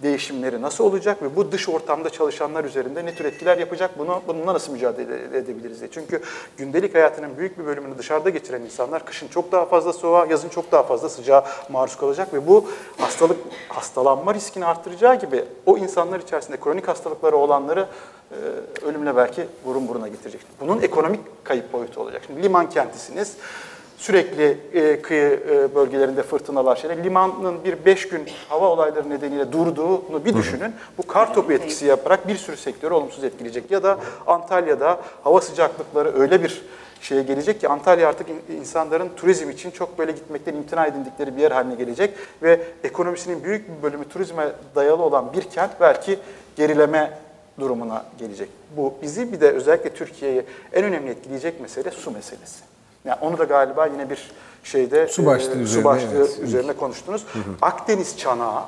değişimleri 0.04 0.62
nasıl 0.62 0.84
olacak 0.84 1.24
ve 1.24 1.36
bu 1.36 1.52
dış 1.52 1.70
ortamda 1.70 2.10
çalışanlar 2.10 2.64
üzerinde 2.64 3.06
ne 3.06 3.16
tür 3.16 3.26
etkiler 3.26 3.58
yapacak? 3.58 4.00
Bunu 4.00 4.22
bununla 4.28 4.54
nasıl 4.54 4.72
mücadele 4.72 5.38
edebiliriz 5.38 5.80
diye. 5.80 5.92
Çünkü 5.92 6.22
gündelik 6.58 6.96
hayatının 6.96 7.38
büyük 7.38 7.60
bir 7.60 7.66
bölümünü 7.66 7.98
dışarıda 7.98 8.30
geçiren 8.30 8.62
insanlar 8.62 9.06
kışın 9.06 9.28
çok 9.28 9.52
daha 9.52 9.66
fazla 9.66 9.94
soğuğa, 9.94 10.26
yazın 10.26 10.50
çok 10.50 10.72
daha 10.72 10.84
fazla 10.84 11.10
sıcağa 11.10 11.46
maruz 11.70 11.96
kalacak 11.96 12.34
ve 12.34 12.48
bu 12.48 12.70
hastalık 12.98 13.38
hastalanma 13.70 14.34
riskini 14.34 14.66
arttıracağı 14.66 15.16
gibi 15.20 15.46
o 15.66 15.78
insanlar 16.00 16.20
içerisinde 16.20 16.58
kronik 16.58 16.88
hastalıkları 16.88 17.36
olanları 17.36 17.88
e, 18.32 18.36
ölümle 18.86 19.16
belki 19.16 19.46
burun 19.66 19.88
buruna 19.88 20.08
getirecek. 20.08 20.42
Bunun 20.62 20.82
ekonomik 20.82 21.20
kayıp 21.44 21.74
boyutu 21.74 22.02
olacak. 22.02 22.22
Şimdi 22.28 22.44
liman 22.44 22.70
kentisiniz. 22.70 23.38
Sürekli 23.98 24.58
e, 24.74 25.02
kıyı 25.02 25.44
e, 25.50 25.76
bölgelerinde 25.76 26.24
fırtınalar 26.24 26.76
şeyler. 26.76 27.04
Limanın 27.04 27.64
bir 27.64 27.86
beş 27.86 28.08
gün 28.08 28.22
hava 28.50 28.68
olayları 28.68 29.10
nedeniyle 29.10 29.52
durduğunu 29.52 30.26
bir 30.26 30.34
düşünün. 30.34 30.74
Bu 30.98 31.08
kar 31.08 31.34
topu 31.34 31.54
etkisi 31.54 31.86
yaparak 31.86 32.28
bir 32.28 32.36
sürü 32.38 32.58
sektörü 32.58 32.94
olumsuz 32.94 33.24
etkileyecek. 33.24 33.72
Ya 33.72 33.84
da 33.84 33.98
Antalya'da 34.28 35.00
hava 35.24 35.42
sıcaklıkları 35.42 36.20
öyle 36.20 36.44
bir 36.44 36.62
şeye 37.02 37.24
gelecek 37.24 37.62
ki 37.62 37.70
Antalya 37.70 38.10
artık 38.10 38.28
insanların 38.60 39.10
turizm 39.16 39.50
için 39.50 39.72
çok 39.72 40.00
böyle 40.00 40.12
gitmekten 40.12 40.54
imtina 40.54 40.86
edindikleri 40.86 41.38
bir 41.38 41.42
yer 41.42 41.52
haline 41.52 41.76
gelecek 41.76 42.14
ve 42.44 42.62
ekonomisinin 42.84 43.44
büyük 43.44 43.70
bir 43.70 43.84
bölümü 43.84 44.10
turizme 44.10 44.52
dayalı 44.76 45.04
olan 45.04 45.34
bir 45.34 45.42
kent 45.42 45.72
belki 45.82 46.20
gerileme 46.56 47.20
durumuna 47.60 48.06
gelecek. 48.18 48.50
Bu 48.78 48.94
bizi 49.02 49.34
bir 49.34 49.42
de 49.42 49.52
özellikle 49.52 49.94
Türkiye'yi 49.94 50.44
en 50.74 50.84
önemli 50.84 51.10
etkileyecek 51.10 51.62
mesele 51.62 51.92
su 51.92 52.12
meselesi. 52.12 52.60
Yani 53.06 53.18
onu 53.22 53.38
da 53.38 53.44
galiba 53.44 53.86
yine 53.86 54.10
bir 54.10 54.32
şeyde 54.64 55.08
su 55.08 55.26
başlığı, 55.26 55.60
e, 55.60 55.62
üzerine, 55.62 55.68
su 55.68 55.84
başlığı 55.84 56.18
evet. 56.18 56.40
üzerine 56.40 56.74
konuştunuz. 56.74 57.26
Hı 57.34 57.40
hı. 57.40 57.44
Akdeniz 57.62 58.18
çanağı 58.18 58.64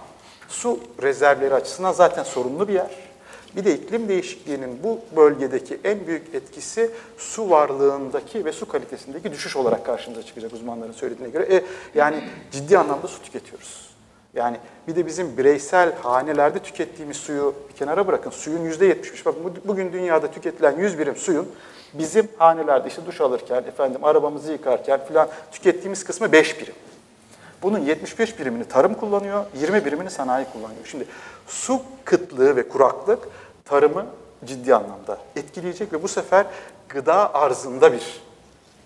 su 0.47 0.79
rezervleri 1.01 1.53
açısından 1.53 1.91
zaten 1.91 2.23
sorunlu 2.23 2.67
bir 2.67 2.73
yer. 2.73 3.10
Bir 3.55 3.65
de 3.65 3.75
iklim 3.75 4.09
değişikliğinin 4.09 4.83
bu 4.83 4.99
bölgedeki 5.15 5.79
en 5.83 6.07
büyük 6.07 6.35
etkisi 6.35 6.91
su 7.17 7.49
varlığındaki 7.49 8.45
ve 8.45 8.51
su 8.51 8.67
kalitesindeki 8.67 9.31
düşüş 9.31 9.55
olarak 9.55 9.85
karşımıza 9.85 10.23
çıkacak 10.23 10.53
uzmanların 10.53 10.91
söylediğine 10.91 11.31
göre. 11.31 11.55
E, 11.55 11.63
yani 11.95 12.23
ciddi 12.51 12.77
anlamda 12.77 13.07
su 13.07 13.21
tüketiyoruz. 13.21 13.91
Yani 14.33 14.57
bir 14.87 14.95
de 14.95 15.05
bizim 15.05 15.37
bireysel 15.37 15.95
hanelerde 15.95 16.59
tükettiğimiz 16.59 17.17
suyu 17.17 17.55
bir 17.69 17.75
kenara 17.75 18.07
bırakın. 18.07 18.29
Suyun 18.29 18.61
yüzde 18.61 18.85
yetmiş. 18.85 19.25
Bak 19.25 19.35
bugün 19.65 19.93
dünyada 19.93 20.31
tüketilen 20.31 20.77
100 20.77 20.99
birim 20.99 21.15
suyun 21.15 21.47
bizim 21.93 22.27
hanelerde 22.37 22.87
işte 22.87 23.05
duş 23.05 23.21
alırken, 23.21 23.63
efendim 23.63 24.03
arabamızı 24.03 24.51
yıkarken 24.51 25.05
filan 25.07 25.27
tükettiğimiz 25.51 26.03
kısmı 26.03 26.31
5 26.31 26.61
birim. 26.61 26.73
Bunun 27.63 27.79
75 27.79 28.39
birimini 28.39 28.65
tarım 28.65 28.93
kullanıyor, 28.93 29.45
20 29.59 29.85
birimini 29.85 30.09
sanayi 30.09 30.45
kullanıyor. 30.53 30.85
Şimdi 30.85 31.05
su 31.47 31.81
kıtlığı 32.05 32.55
ve 32.55 32.67
kuraklık 32.67 33.19
tarımı 33.65 34.05
ciddi 34.45 34.75
anlamda 34.75 35.17
etkileyecek 35.35 35.93
ve 35.93 36.03
bu 36.03 36.07
sefer 36.07 36.45
gıda 36.89 37.33
arzında 37.33 37.93
bir 37.93 38.21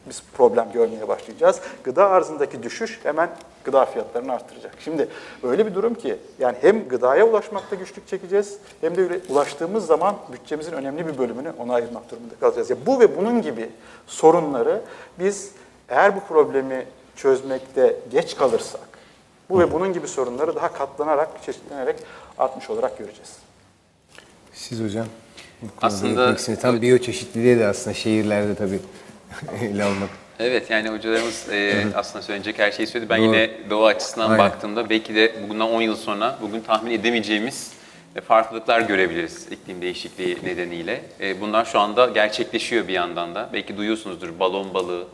biz 0.10 0.24
problem 0.34 0.72
görmeye 0.74 1.08
başlayacağız. 1.08 1.62
Gıda 1.84 2.10
arzındaki 2.10 2.64
düşüş 2.64 3.00
hemen 3.04 3.30
gıda 3.64 3.86
fiyatlarını 3.86 4.34
arttıracak. 4.34 4.76
Şimdi 4.80 5.08
öyle 5.44 5.66
bir 5.66 5.76
durum 5.76 5.96
ki 5.96 6.18
yani 6.40 6.58
hem 6.62 6.88
gıdaya 6.88 7.26
ulaşmakta 7.26 7.76
güçlük 7.76 8.08
çekeceğiz 8.08 8.58
hem 8.82 8.98
de 8.98 9.20
ulaştığımız 9.30 9.86
zaman 9.86 10.16
bütçemizin 10.32 10.72
önemli 10.72 11.08
bir 11.08 11.18
bölümünü 11.18 11.54
ona 11.60 11.74
ayırmak 11.74 12.12
durumunda 12.12 12.36
kalacağız. 12.40 12.70
Ya 12.70 12.78
bu 12.86 13.00
ve 13.00 13.18
bunun 13.18 13.42
gibi 13.42 13.70
sorunları 14.08 14.82
biz 15.20 15.52
eğer 15.90 16.16
bu 16.16 16.20
problemi 16.20 16.86
çözmekte 17.16 17.96
geç 18.12 18.36
kalırsak 18.36 18.88
bu 19.50 19.60
ve 19.60 19.72
bunun 19.72 19.94
gibi 19.94 20.08
sorunları 20.08 20.56
daha 20.56 20.74
katlanarak, 20.74 21.30
çeşitlenerek 21.46 21.96
artmış 22.38 22.70
olarak 22.70 22.98
göreceğiz. 22.98 23.32
Siz 24.54 24.84
hocam? 24.84 25.06
Aslında 25.82 26.36
tam 26.62 26.82
biyoçeşitliliğe 26.82 27.60
de 27.60 27.68
aslında 27.68 27.94
şehirlerde 27.94 28.56
tabii 28.56 28.80
ele 29.62 29.84
almak. 29.84 30.10
Evet 30.40 30.70
yani 30.70 30.90
hocalarımız 30.90 31.50
e, 31.52 31.86
aslında 31.96 32.22
söyleyecek 32.22 32.60
her 32.60 32.72
şeyi 32.72 32.88
söyledi. 32.88 33.10
Ben 33.10 33.20
Doğru. 33.20 33.26
yine 33.26 33.50
doğa 33.70 33.88
açısından 33.88 34.30
Aynen. 34.30 34.46
baktığımda 34.46 34.90
belki 34.90 35.16
de 35.16 35.36
bundan 35.50 35.72
10 35.72 35.82
yıl 35.82 35.96
sonra 35.96 36.38
bugün 36.42 36.62
tahmin 36.62 36.92
edemeyeceğimiz 36.92 37.72
e, 38.16 38.22
farklılıklar 38.22 38.82
görebiliriz 38.82 39.48
iklim 39.52 39.82
değişikliği 39.82 40.38
nedeniyle. 40.44 41.02
E, 41.22 41.42
bunlar 41.42 41.66
şu 41.66 41.80
anda 41.80 42.06
gerçekleşiyor 42.06 42.88
bir 42.88 42.94
yandan 42.94 43.36
da. 43.36 43.50
Belki 43.54 43.78
duyuyorsunuzdur 43.78 44.40
balon 44.40 44.74
balığı, 44.74 45.08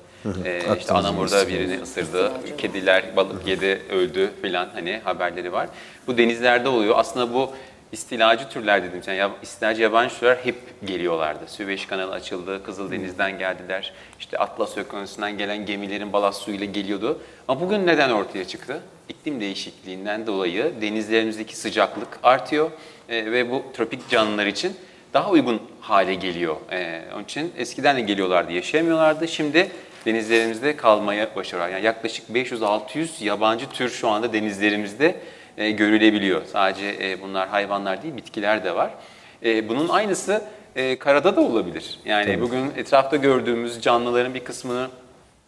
e, 0.46 0.78
işte 0.80 0.94
Anamur'da 0.94 1.48
birini 1.48 1.82
ısırdı, 1.82 2.32
kediler 2.58 3.16
balık 3.16 3.48
yedi 3.48 3.82
öldü 3.90 4.32
filan 4.42 4.70
hani 4.74 5.02
haberleri 5.04 5.52
var. 5.52 5.68
Bu 6.08 6.18
denizlerde 6.18 6.70
oluyor. 6.70 6.96
Aslında 6.98 7.34
bu 7.34 7.52
istilacı 7.92 8.50
türler 8.50 8.84
dedim. 8.84 9.02
Yani 9.08 9.32
istilacı 9.42 9.82
yabancı 9.82 10.16
türler 10.16 10.38
hep 10.44 10.56
geliyorlardı. 10.86 11.48
Süveyş 11.48 11.86
kanalı 11.86 12.12
açıldı, 12.12 12.64
Kızıldeniz'den 12.64 13.40
geldiler. 13.40 13.94
İşte 14.20 14.38
Atlas 14.38 14.78
Okyanusu'ndan 14.78 15.38
gelen 15.38 15.66
gemilerin 15.66 16.14
balast 16.14 16.42
suyuyla 16.42 16.66
geliyordu. 16.66 17.20
Ama 17.48 17.62
bugün 17.62 17.88
neden 17.88 18.10
ortaya 18.10 18.48
çıktı? 18.48 18.82
İklim 19.10 19.42
değişikliğinden 19.42 20.28
dolayı 20.28 20.74
denizlerimizdeki 20.82 21.58
sıcaklık 21.58 22.20
artıyor 22.24 22.72
e, 23.10 23.32
ve 23.32 23.52
bu 23.52 23.64
tropik 23.74 24.10
canlılar 24.10 24.46
için 24.46 24.76
daha 25.14 25.30
uygun 25.30 25.62
hale 25.82 26.16
geliyor. 26.16 26.56
E, 26.72 27.02
onun 27.16 27.24
için 27.24 27.52
eskiden 27.58 27.98
de 27.98 28.02
geliyorlardı, 28.02 28.52
yaşayamıyorlardı. 28.52 29.28
Şimdi 29.28 29.72
denizlerimizde 30.06 30.76
kalmaya 30.76 31.36
başarıyorlar. 31.36 31.74
Yani 31.76 31.86
yaklaşık 31.86 32.30
500-600 32.30 33.24
yabancı 33.24 33.70
tür 33.70 33.90
şu 33.90 34.10
anda 34.10 34.34
denizlerimizde 34.34 35.16
e, 35.58 35.72
görülebiliyor. 35.72 36.42
Sadece 36.52 36.96
e, 37.02 37.22
bunlar 37.22 37.50
hayvanlar 37.50 38.04
değil, 38.04 38.18
bitkiler 38.18 38.64
de 38.64 38.76
var. 38.76 38.92
E, 39.46 39.70
bunun 39.70 39.90
aynısı 39.90 40.44
e, 40.76 41.00
karada 41.00 41.36
da 41.36 41.42
olabilir. 41.42 42.00
Yani 42.06 42.42
bugün 42.42 42.72
etrafta 42.78 43.16
gördüğümüz 43.16 43.82
canlıların 43.82 44.34
bir 44.34 44.44
kısmını 44.44 44.88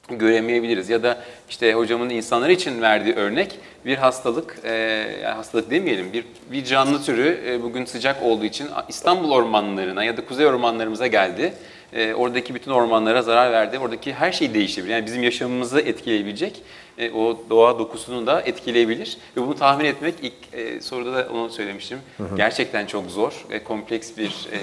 göremeyebiliriz. 0.09 0.89
Ya 0.89 1.03
da 1.03 1.17
işte 1.49 1.73
hocamın 1.73 2.09
insanlar 2.09 2.49
için 2.49 2.81
verdiği 2.81 3.15
örnek 3.15 3.59
bir 3.85 3.97
hastalık, 3.97 4.59
e, 4.65 5.05
hastalık 5.35 5.71
demeyelim, 5.71 6.13
bir, 6.13 6.25
bir 6.51 6.65
canlı 6.65 7.03
türü 7.03 7.43
e, 7.47 7.63
bugün 7.63 7.85
sıcak 7.85 8.23
olduğu 8.23 8.45
için 8.45 8.67
İstanbul 8.89 9.31
ormanlarına 9.31 10.03
ya 10.03 10.17
da 10.17 10.25
kuzey 10.25 10.45
ormanlarımıza 10.45 11.07
geldi 11.07 11.53
e, 11.95 12.13
oradaki 12.13 12.55
bütün 12.55 12.71
ormanlara 12.71 13.21
zarar 13.21 13.51
verdi. 13.51 13.79
Oradaki 13.79 14.13
her 14.13 14.31
şeyi 14.31 14.53
değiştirebilir. 14.53 14.93
Yani 14.93 15.05
bizim 15.05 15.23
yaşamımızı 15.23 15.79
etkileyebilecek 15.79 16.61
e, 16.97 17.11
o 17.11 17.39
doğa 17.49 17.79
dokusunu 17.79 18.27
da 18.27 18.41
etkileyebilir. 18.41 19.17
Ve 19.37 19.41
bunu 19.41 19.55
tahmin 19.55 19.85
etmek 19.85 20.15
ilk 20.21 20.33
e, 20.53 20.81
soruda 20.81 21.13
da 21.13 21.27
onu 21.33 21.49
söylemiştim. 21.49 21.99
Gerçekten 22.37 22.85
çok 22.85 23.11
zor 23.11 23.45
ve 23.49 23.63
kompleks 23.63 24.17
bir 24.17 24.47
e, 24.51 24.59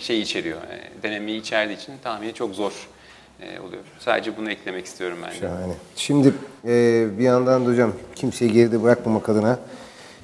şey 0.00 0.22
içeriyor. 0.22 0.58
E, 0.58 1.02
denemeyi 1.02 1.40
içerdiği 1.40 1.78
için 1.78 1.92
tahmini 2.02 2.34
çok 2.34 2.54
zor 2.54 2.72
e, 3.40 3.60
oluyor. 3.60 3.82
Sadece 3.98 4.36
bunu 4.36 4.50
eklemek 4.50 4.86
istiyorum 4.86 5.18
ben 5.22 5.30
de. 5.30 5.34
Şahane. 5.34 5.72
Şimdi 5.96 6.32
e, 6.64 7.06
bir 7.18 7.24
yandan 7.24 7.66
da 7.66 7.70
hocam 7.70 7.92
kimseyi 8.14 8.52
geride 8.52 8.82
bırakmamak 8.82 9.28
adına 9.28 9.58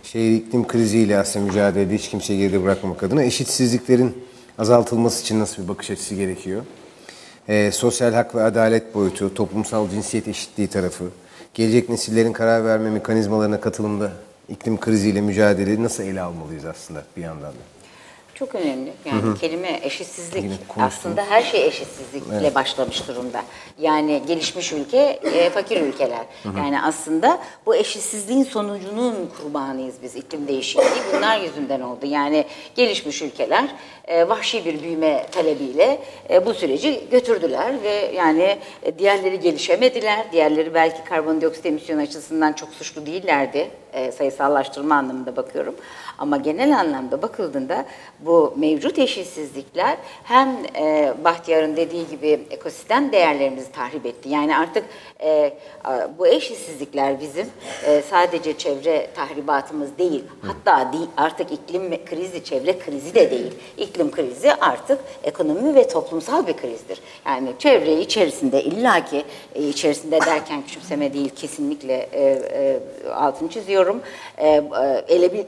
şehir 0.03 0.37
iklim 0.37 0.67
kriziyle 0.67 1.19
aslında 1.19 1.47
mücadelede 1.47 1.95
hiç 1.95 2.09
kimseyi 2.09 2.39
geride 2.39 2.65
bırakmamak 2.65 3.03
adına 3.03 3.23
eşitsizliklerin 3.23 4.25
azaltılması 4.63 5.23
için 5.23 5.41
nasıl 5.41 5.63
bir 5.63 5.69
bakış 5.69 5.91
açısı 5.91 6.15
gerekiyor? 6.15 6.63
E, 7.49 7.71
sosyal 7.73 8.13
hak 8.13 8.35
ve 8.35 8.43
adalet 8.43 8.95
boyutu, 8.95 9.35
toplumsal 9.35 9.91
cinsiyet 9.91 10.29
eşitliği 10.29 10.69
tarafı, 10.69 11.05
gelecek 11.55 11.89
nesillerin 11.89 12.33
karar 12.33 12.65
verme 12.65 12.91
mekanizmalarına 12.91 13.61
katılımda 13.61 14.13
iklim 14.49 14.81
kriziyle 14.81 15.21
mücadeleyi 15.21 15.83
nasıl 15.83 16.03
ele 16.03 16.21
almalıyız 16.21 16.65
aslında 16.65 17.03
bir 17.17 17.23
yandan 17.23 17.53
da? 17.53 17.82
Çok 18.35 18.55
önemli. 18.55 18.93
Yani 19.05 19.39
kelime 19.39 19.81
eşitsizlik 19.83 20.45
aslında 20.81 21.25
her 21.29 21.43
şey 21.43 21.67
eşitsizlikle 21.67 22.55
başlamış 22.55 23.09
durumda. 23.09 23.43
Yani 23.79 24.23
gelişmiş 24.27 24.73
ülke, 24.73 24.99
e, 25.23 25.51
fakir 25.51 25.81
ülkeler. 25.81 26.25
Yani 26.57 26.83
aslında 26.83 27.39
bu 27.67 27.75
eşitsizliğin 27.75 28.45
sonucunun 28.45 29.31
kurbanıyız 29.39 29.95
biz 30.03 30.17
iklim 30.17 30.49
değişikliği. 30.49 31.03
Bunlar 31.17 31.41
yüzünden 31.41 31.81
oldu. 31.81 32.07
Yani 32.07 32.45
gelişmiş 32.75 33.23
ülkeler 33.23 33.69
e, 34.05 34.29
vahşi 34.29 34.65
bir 34.65 34.83
büyüme 34.83 35.27
talebiyle 35.33 35.99
e, 36.31 36.47
bu 36.47 36.55
süreci 36.55 37.05
götürdüler 37.11 37.83
ve 37.83 38.13
yani 38.15 38.59
e, 38.83 38.99
diğerleri 38.99 39.41
gelişemediler. 39.41 40.33
Diğerleri 40.33 40.75
belki 40.75 41.05
karbondioksit 41.05 41.67
emisyonu 41.67 42.01
açısından 42.01 42.53
çok 42.53 42.69
suçlu 42.69 43.07
değillerdi. 43.07 43.71
E, 43.93 44.13
sayısallaştırma 44.13 44.95
anlamında 44.95 45.37
bakıyorum. 45.37 45.75
Ama 46.19 46.37
genel 46.37 46.79
anlamda 46.79 47.23
bakıldığında 47.23 47.85
bu 48.27 48.55
mevcut 48.57 48.99
eşitsizlikler 48.99 49.97
hem 50.25 50.57
e, 50.77 51.15
Bahtiyar'ın 51.25 51.77
dediği 51.77 52.09
gibi 52.09 52.41
ekosistem 52.51 53.13
değerlerimizi 53.13 53.73
tahrip 53.73 54.07
etti. 54.07 54.29
Yani 54.29 54.57
artık 54.57 54.85
e, 55.23 55.53
bu 56.19 56.27
eşitsizlikler 56.27 57.21
bizim 57.21 57.47
e, 57.87 58.03
sadece 58.11 58.59
çevre 58.59 59.07
tahribatımız 59.15 59.99
değil, 59.99 60.25
hatta 60.43 60.93
değil, 60.93 61.09
artık 61.17 61.53
iklim 61.53 62.05
krizi, 62.05 62.45
çevre 62.45 62.79
krizi 62.79 63.15
de 63.15 63.31
değil. 63.31 63.53
İklim 63.77 64.11
krizi 64.11 64.55
artık 64.55 64.99
ekonomi 65.25 65.75
ve 65.75 65.89
toplumsal 65.89 66.47
bir 66.47 66.57
krizdir. 66.57 67.01
Yani 67.27 67.49
çevre 67.59 68.01
içerisinde 68.01 68.63
illaki 68.63 69.25
e, 69.55 69.69
içerisinde 69.69 70.21
derken 70.21 70.63
küçümseme 70.63 71.15
değil 71.15 71.31
kesinlikle 71.37 72.09
e, 72.13 72.23
e, 72.53 72.81
altını 73.11 73.49
çiziyorum. 73.49 74.03
E, 74.39 74.49
e, 74.49 74.63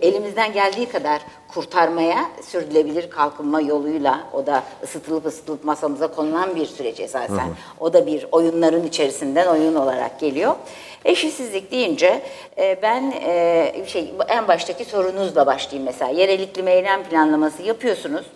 elimizden 0.03 0.53
geldiği 0.53 0.87
kadar 0.87 1.21
kurtarmaya 1.55 2.31
sürdürülebilir 2.43 3.11
kalkınma 3.11 3.61
yoluyla 3.61 4.21
o 4.33 4.47
da 4.47 4.63
ısıtılıp 4.83 5.27
ısıtılıp 5.27 5.65
masamıza 5.65 6.07
konulan 6.07 6.57
bir 6.57 6.67
süreç 6.67 7.01
esasen. 7.01 7.49
O 7.81 7.93
da 7.93 8.07
bir 8.07 8.27
oyunların 8.33 8.87
içerisinden 8.87 9.47
oyun 9.47 9.75
olarak 9.75 10.21
geliyor. 10.21 10.55
Eşitsizlik 11.05 11.71
deyince 11.71 12.23
e, 12.59 12.83
ben 12.83 13.15
e, 13.27 13.85
şey 13.87 14.15
en 14.29 14.49
baştaki 14.49 14.85
sorunuzla 14.85 15.47
başlayayım 15.47 15.85
mesela. 15.85 16.11
Yerel 16.11 16.41
iklim 16.41 16.69
eylem 16.69 17.05
planlaması 17.05 17.63
yapıyorsunuz. 17.63 18.27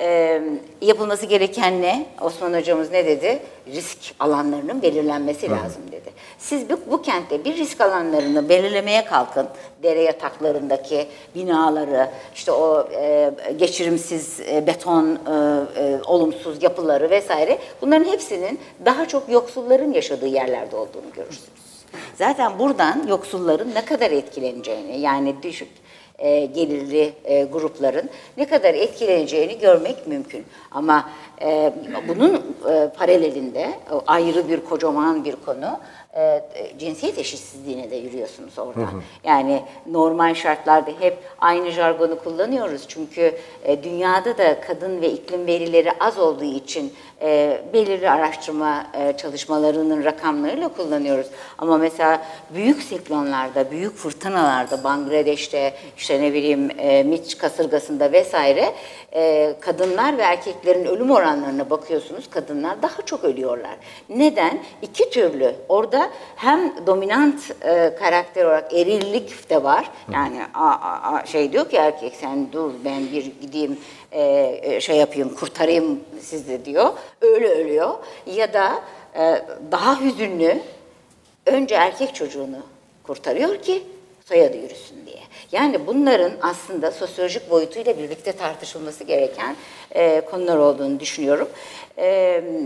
Ee, 0.00 0.42
yapılması 0.80 1.26
gereken 1.26 1.82
ne? 1.82 2.06
Osman 2.20 2.54
hocamız 2.54 2.90
ne 2.90 3.06
dedi? 3.06 3.42
Risk 3.66 3.98
alanlarının 4.18 4.82
belirlenmesi 4.82 5.50
lazım 5.50 5.82
dedi. 5.92 6.10
Siz 6.38 6.70
bu, 6.70 6.80
bu 6.90 7.02
kentte 7.02 7.44
bir 7.44 7.56
risk 7.56 7.80
alanlarını 7.80 8.48
belirlemeye 8.48 9.04
kalkın. 9.04 9.48
Dere 9.82 10.02
yataklarındaki 10.02 11.06
binaları, 11.34 12.08
işte 12.34 12.52
o 12.52 12.88
e, 12.92 13.32
geçirimsiz 13.58 14.40
e, 14.40 14.66
beton, 14.66 15.06
e, 15.06 15.80
e, 15.80 15.98
olumsuz 16.06 16.62
yapıları 16.62 17.10
vesaire. 17.10 17.58
Bunların 17.82 18.12
hepsinin 18.12 18.60
daha 18.84 19.08
çok 19.08 19.28
yoksulların 19.28 19.92
yaşadığı 19.92 20.28
yerlerde 20.28 20.76
olduğunu 20.76 21.12
görürsünüz. 21.14 21.66
Zaten 22.14 22.58
buradan 22.58 23.06
yoksulların 23.08 23.74
ne 23.74 23.84
kadar 23.84 24.10
etkileneceğini 24.10 25.00
yani 25.00 25.42
düşük 25.42 25.68
e, 26.18 26.46
gelirli 26.46 27.12
e, 27.24 27.44
grupların 27.44 28.10
ne 28.36 28.46
kadar 28.46 28.74
etkileneceğini 28.74 29.58
görmek 29.58 30.06
mümkün. 30.06 30.44
Ama 30.70 31.10
e, 31.42 31.72
bunun 32.08 32.34
e, 32.34 32.88
paralelinde 32.98 33.70
ayrı 34.06 34.48
bir 34.48 34.60
kocaman 34.60 35.24
bir 35.24 35.36
konu 35.36 35.78
e, 36.16 36.22
e, 36.54 36.78
cinsiyet 36.78 37.18
eşitsizliğine 37.18 37.90
de 37.90 37.96
yürüyorsunuz 37.96 38.58
oradan. 38.58 39.02
Yani 39.24 39.62
normal 39.86 40.34
şartlarda 40.34 40.90
hep 41.00 41.18
aynı 41.38 41.70
jargonu 41.70 42.18
kullanıyoruz 42.18 42.84
çünkü 42.88 43.34
e, 43.64 43.82
dünyada 43.82 44.38
da 44.38 44.60
kadın 44.60 45.00
ve 45.00 45.10
iklim 45.12 45.46
verileri 45.46 45.92
az 46.00 46.18
olduğu 46.18 46.44
için 46.44 46.92
e, 47.22 47.60
belirli 47.72 48.10
araştırma 48.10 48.86
e, 48.94 49.16
çalışmalarının 49.16 50.04
rakamlarıyla 50.04 50.68
kullanıyoruz. 50.68 51.26
Ama 51.58 51.78
mesela 51.78 52.22
büyük 52.54 52.82
siklonlarda, 52.82 53.70
büyük 53.70 53.96
fırtınalarda, 53.96 54.84
Bangladeş'te, 54.84 55.74
işte 55.96 56.22
ne 56.22 56.34
bileyim 56.34 56.70
e, 56.78 57.02
Mitch 57.02 57.38
kasırgasında 57.38 58.12
vesaire 58.12 58.72
e, 59.14 59.54
kadınlar 59.60 60.18
ve 60.18 60.22
erkeklerin 60.22 60.84
ölüm 60.84 61.10
oranlarına 61.10 61.70
bakıyorsunuz. 61.70 62.30
Kadınlar 62.30 62.82
daha 62.82 63.02
çok 63.02 63.24
ölüyorlar. 63.24 63.76
Neden? 64.08 64.58
İki 64.82 65.10
türlü. 65.10 65.54
Orada 65.68 66.10
hem 66.36 66.86
dominant 66.86 67.50
e, 67.62 67.96
karakter 67.98 68.44
olarak 68.44 68.74
erillik 68.74 69.50
de 69.50 69.62
var. 69.62 69.90
Yani 70.12 70.42
a, 70.54 70.64
a, 70.64 71.12
a, 71.12 71.26
şey 71.26 71.52
diyor 71.52 71.70
ki 71.70 71.76
erkek 71.76 72.14
sen 72.20 72.52
dur 72.52 72.72
ben 72.84 73.06
bir 73.12 73.32
gideyim 73.40 73.78
e, 74.12 74.60
e, 74.62 74.80
şey 74.80 74.96
yapayım 74.96 75.34
kurtarayım 75.34 76.00
sizi 76.20 76.64
diyor. 76.64 76.92
Öyle 77.20 77.48
ölüyor. 77.48 77.90
Ya 78.26 78.52
da 78.52 78.82
e, 79.18 79.42
daha 79.72 80.00
hüzünlü 80.00 80.58
önce 81.46 81.74
erkek 81.74 82.14
çocuğunu 82.14 82.58
kurtarıyor 83.02 83.62
ki 83.62 83.82
soyadı 84.24 84.56
yürüsün 84.56 85.06
diye. 85.06 85.16
Yani 85.52 85.86
bunların 85.86 86.32
aslında 86.42 86.90
sosyolojik 86.90 87.50
boyutuyla 87.50 87.98
birlikte 87.98 88.32
tartışılması 88.32 89.04
gereken 89.04 89.56
e, 89.94 90.20
konular 90.20 90.56
olduğunu 90.56 91.00
düşünüyorum. 91.00 91.48
E, 91.96 92.06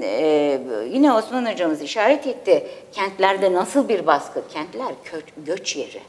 e, 0.03 0.61
yine 0.91 1.13
Osman 1.13 1.53
hocamız 1.53 1.83
işaret 1.83 2.27
etti. 2.27 2.67
Kentlerde 2.93 3.53
nasıl 3.53 3.89
bir 3.89 4.07
baskı? 4.07 4.43
Kentler 4.53 4.87
kö- 4.87 5.45
göç 5.47 5.77
yeri. 5.77 6.01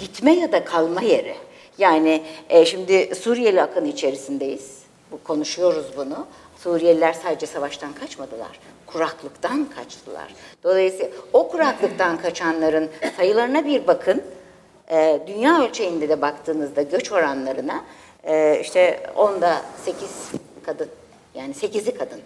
Gitme 0.00 0.32
ya 0.32 0.52
da 0.52 0.64
kalma 0.64 1.02
yeri. 1.02 1.34
Yani 1.80 2.22
e, 2.48 2.64
şimdi 2.64 3.14
Suriyeli 3.14 3.62
akın 3.62 3.84
içerisindeyiz. 3.84 4.78
Bu 5.12 5.22
konuşuyoruz 5.24 5.86
bunu. 5.96 6.26
Suriyeliler 6.56 7.12
sadece 7.12 7.46
savaştan 7.46 7.92
kaçmadılar. 7.92 8.60
Kuraklıktan 8.86 9.68
kaçtılar. 9.76 10.34
Dolayısıyla 10.64 11.08
o 11.32 11.48
kuraklıktan 11.48 12.18
kaçanların 12.18 12.90
sayılarına 13.16 13.64
bir 13.64 13.86
bakın. 13.86 14.22
Ee, 14.90 15.20
dünya 15.26 15.62
ölçeğinde 15.62 16.08
de 16.08 16.22
baktığınızda 16.22 16.82
göç 16.82 17.12
oranlarına 17.12 17.84
e, 18.24 18.60
işte 18.60 19.00
onda 19.16 19.62
8 19.84 20.08
kadın 20.66 20.88
yani 21.34 21.54
8'i 21.54 21.94
kadın. 21.94 22.20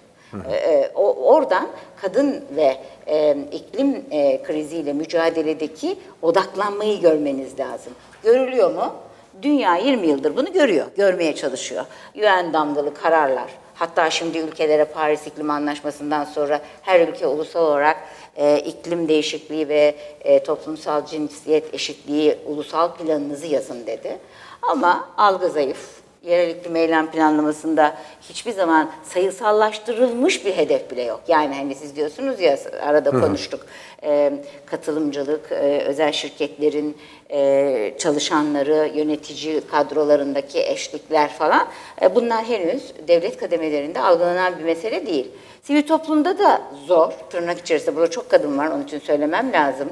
Ee, 0.51 0.91
o, 0.95 1.35
oradan 1.35 1.69
kadın 2.03 2.45
ve 2.57 2.77
e, 3.07 3.37
iklim 3.53 4.05
e, 4.11 4.43
kriziyle 4.43 4.93
mücadeledeki 4.93 5.99
odaklanmayı 6.23 7.01
görmeniz 7.01 7.59
lazım. 7.59 7.93
Görülüyor 8.23 8.75
mu? 8.75 8.95
Dünya 9.43 9.77
20 9.77 10.07
yıldır 10.07 10.37
bunu 10.37 10.53
görüyor, 10.53 10.87
görmeye 10.97 11.35
çalışıyor. 11.35 11.85
UN 12.15 12.53
damgalı 12.53 12.95
kararlar, 12.95 13.51
hatta 13.75 14.11
şimdi 14.11 14.39
ülkelere 14.39 14.85
Paris 14.85 15.27
İklim 15.27 15.51
Anlaşması'ndan 15.51 16.25
sonra 16.25 16.61
her 16.83 17.09
ülke 17.09 17.27
ulusal 17.27 17.67
olarak 17.67 17.97
e, 18.37 18.59
iklim 18.59 19.09
değişikliği 19.09 19.69
ve 19.69 19.95
e, 20.21 20.43
toplumsal 20.43 21.07
cinsiyet 21.07 21.75
eşitliği 21.75 22.39
ulusal 22.47 22.95
planınızı 22.95 23.47
yazın 23.47 23.87
dedi. 23.87 24.19
Ama 24.63 25.09
algı 25.17 25.49
zayıf. 25.49 26.04
Yerel 26.25 26.51
iklim 26.51 26.77
eylem 26.77 27.11
planlamasında 27.11 27.97
hiçbir 28.29 28.53
zaman 28.53 28.91
sayısallaştırılmış 29.05 30.45
bir 30.45 30.57
hedef 30.57 30.91
bile 30.91 31.03
yok. 31.03 31.21
Yani 31.29 31.55
hani 31.55 31.75
siz 31.75 31.97
diyorsunuz 31.97 32.41
ya 32.41 32.59
arada 32.83 33.11
konuştuk 33.11 33.67
e, 34.05 34.33
katılımcılık, 34.67 35.53
e, 35.53 35.83
özel 35.87 36.13
şirketlerin 36.13 36.97
e, 37.31 37.95
çalışanları, 37.99 38.91
yönetici 38.95 39.61
kadrolarındaki 39.71 40.61
eşlikler 40.61 41.31
falan 41.33 41.69
e, 42.03 42.15
bunlar 42.15 42.45
henüz 42.45 42.93
devlet 43.09 43.37
kademelerinde 43.37 44.01
algılanan 44.01 44.59
bir 44.59 44.65
mesele 44.65 45.07
değil. 45.07 45.31
Sivil 45.63 45.87
toplumda 45.87 46.39
da 46.39 46.63
zor, 46.87 47.13
tırnak 47.31 47.59
içerisinde 47.59 47.97
burada 47.97 48.11
çok 48.11 48.31
kadın 48.31 48.59
var 48.59 48.67
onun 48.67 48.85
için 48.85 48.99
söylemem 48.99 49.53
lazım. 49.53 49.89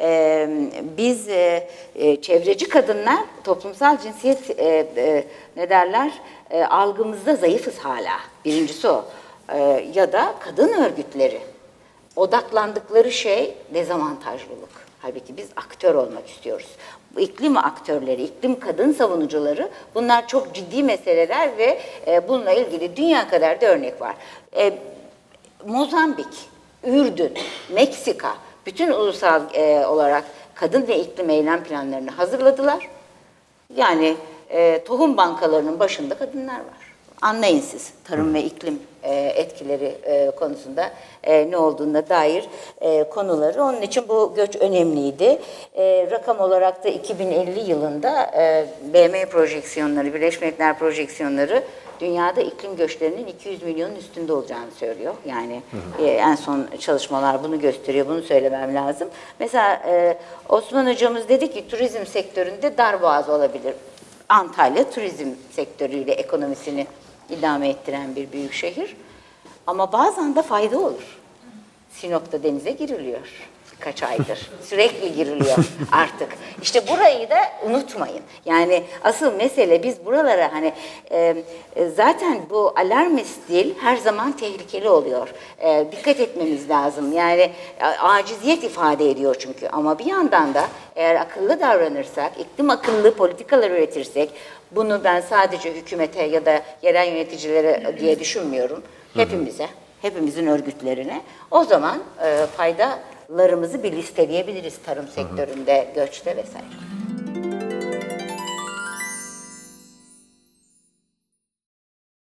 Ee, 0.00 0.48
biz 0.96 1.28
e, 1.28 1.68
e, 1.94 2.20
çevreci 2.20 2.68
kadınlar 2.68 3.18
toplumsal 3.44 4.00
cinsiyet 4.00 4.60
e, 4.60 4.86
e, 4.96 5.24
ne 5.56 5.70
derler 5.70 6.12
e, 6.50 6.64
algımızda 6.64 7.36
zayıfız 7.36 7.78
hala. 7.78 8.12
Birincisi 8.44 8.88
o. 8.88 9.04
e, 9.52 9.58
ya 9.94 10.12
da 10.12 10.34
kadın 10.40 10.72
örgütleri 10.72 11.40
odaklandıkları 12.16 13.12
şey 13.12 13.54
dezavantajlılık. 13.74 14.86
Halbuki 15.02 15.36
biz 15.36 15.48
aktör 15.56 15.94
olmak 15.94 16.28
istiyoruz. 16.28 16.68
Bu 17.14 17.20
iklim 17.20 17.56
aktörleri, 17.56 18.22
iklim 18.22 18.60
kadın 18.60 18.92
savunucuları 18.92 19.70
bunlar 19.94 20.28
çok 20.28 20.54
ciddi 20.54 20.82
meseleler 20.82 21.58
ve 21.58 21.80
e, 22.06 22.28
bununla 22.28 22.52
ilgili 22.52 22.96
dünya 22.96 23.28
kadar 23.28 23.60
da 23.60 23.66
örnek 23.66 24.00
var. 24.00 24.14
E, 24.56 24.78
Mozambik, 25.66 26.48
Ürdün, 26.84 27.32
Meksika 27.70 28.36
bütün 28.66 28.90
ulusal 28.90 29.42
e, 29.54 29.86
olarak 29.86 30.24
kadın 30.54 30.88
ve 30.88 30.98
iklim 30.98 31.30
eylem 31.30 31.64
planlarını 31.64 32.10
hazırladılar. 32.10 32.88
Yani 33.76 34.16
e, 34.50 34.84
tohum 34.84 35.16
bankalarının 35.16 35.78
başında 35.78 36.14
kadınlar 36.14 36.58
var. 36.58 36.86
Anlayın 37.22 37.60
siz 37.60 37.92
tarım 38.04 38.34
ve 38.34 38.42
iklim 38.42 38.82
e, 39.02 39.14
etkileri 39.14 39.94
e, 40.04 40.30
konusunda 40.30 40.90
e, 41.24 41.50
ne 41.50 41.56
olduğuna 41.56 42.08
dair 42.08 42.44
e, 42.80 43.04
konuları. 43.04 43.62
Onun 43.62 43.82
için 43.82 44.08
bu 44.08 44.32
göç 44.36 44.56
önemliydi. 44.56 45.38
E, 45.74 46.08
rakam 46.10 46.40
olarak 46.40 46.84
da 46.84 46.88
2050 46.88 47.70
yılında 47.70 48.30
e, 48.36 48.66
BM 48.94 49.28
projeksiyonları, 49.28 50.14
Birleşmiş 50.14 50.40
Milletler 50.40 50.78
projeksiyonları 50.78 51.62
dünyada 52.00 52.40
iklim 52.40 52.76
göçlerinin 52.76 53.26
200 53.26 53.62
milyonun 53.62 53.94
üstünde 53.94 54.32
olacağını 54.32 54.70
söylüyor. 54.70 55.14
Yani 55.26 55.62
e, 55.98 56.04
en 56.04 56.34
son 56.34 56.66
çalışmalar 56.78 57.42
bunu 57.42 57.60
gösteriyor. 57.60 58.08
Bunu 58.08 58.22
söylemem 58.22 58.74
lazım. 58.74 59.08
Mesela 59.38 59.82
e, 59.86 60.18
Osman 60.48 60.86
hocamız 60.86 61.28
dedi 61.28 61.52
ki 61.52 61.68
turizm 61.68 62.06
sektöründe 62.06 62.78
darboğaz 62.78 63.28
olabilir. 63.28 63.74
Antalya 64.28 64.90
turizm 64.90 65.28
sektörüyle 65.50 66.12
ekonomisini 66.12 66.86
idame 67.30 67.68
ettiren 67.68 68.16
bir 68.16 68.32
büyük 68.32 68.52
şehir. 68.52 68.96
Ama 69.66 69.92
bazen 69.92 70.34
de 70.34 70.42
fayda 70.42 70.78
olur. 70.78 71.18
Sinop'ta 71.90 72.42
denize 72.42 72.70
giriliyor 72.70 73.48
birkaç 73.78 74.02
aydır. 74.02 74.50
Sürekli 74.62 75.14
giriliyor 75.14 75.56
artık. 75.92 76.28
İşte 76.62 76.88
burayı 76.88 77.30
da 77.30 77.38
unutmayın. 77.66 78.20
Yani 78.44 78.82
asıl 79.04 79.34
mesele 79.34 79.82
biz 79.82 80.06
buralara 80.06 80.52
hani 80.52 80.72
e, 81.10 81.36
e, 81.76 81.88
zaten 81.88 82.40
bu 82.50 82.74
alarmist 82.76 83.48
dil 83.48 83.74
her 83.80 83.96
zaman 83.96 84.32
tehlikeli 84.32 84.88
oluyor. 84.88 85.28
E, 85.58 85.86
dikkat 85.92 86.20
etmemiz 86.20 86.70
lazım. 86.70 87.12
Yani 87.12 87.50
e, 87.80 87.84
aciziyet 87.84 88.64
ifade 88.64 89.10
ediyor 89.10 89.36
çünkü. 89.38 89.68
Ama 89.68 89.98
bir 89.98 90.06
yandan 90.06 90.54
da 90.54 90.64
eğer 90.96 91.14
akıllı 91.14 91.60
davranırsak, 91.60 92.32
iklim 92.40 92.70
akıllı 92.70 93.14
politikalar 93.14 93.70
üretirsek, 93.70 94.30
bunu 94.70 95.04
ben 95.04 95.20
sadece 95.20 95.74
hükümete 95.74 96.22
ya 96.22 96.46
da 96.46 96.62
yerel 96.82 97.08
yöneticilere 97.08 97.94
diye 98.00 98.20
düşünmüyorum. 98.20 98.82
Hepimize, 99.14 99.68
hepimizin 100.02 100.46
örgütlerine. 100.46 101.20
O 101.50 101.64
zaman 101.64 101.98
e, 102.24 102.46
faydalarımızı 103.28 103.82
bir 103.82 103.92
listeleyebiliriz 103.92 104.78
tarım 104.86 105.08
sektöründe, 105.08 105.92
göçte 105.94 106.36
vesaire. 106.36 106.95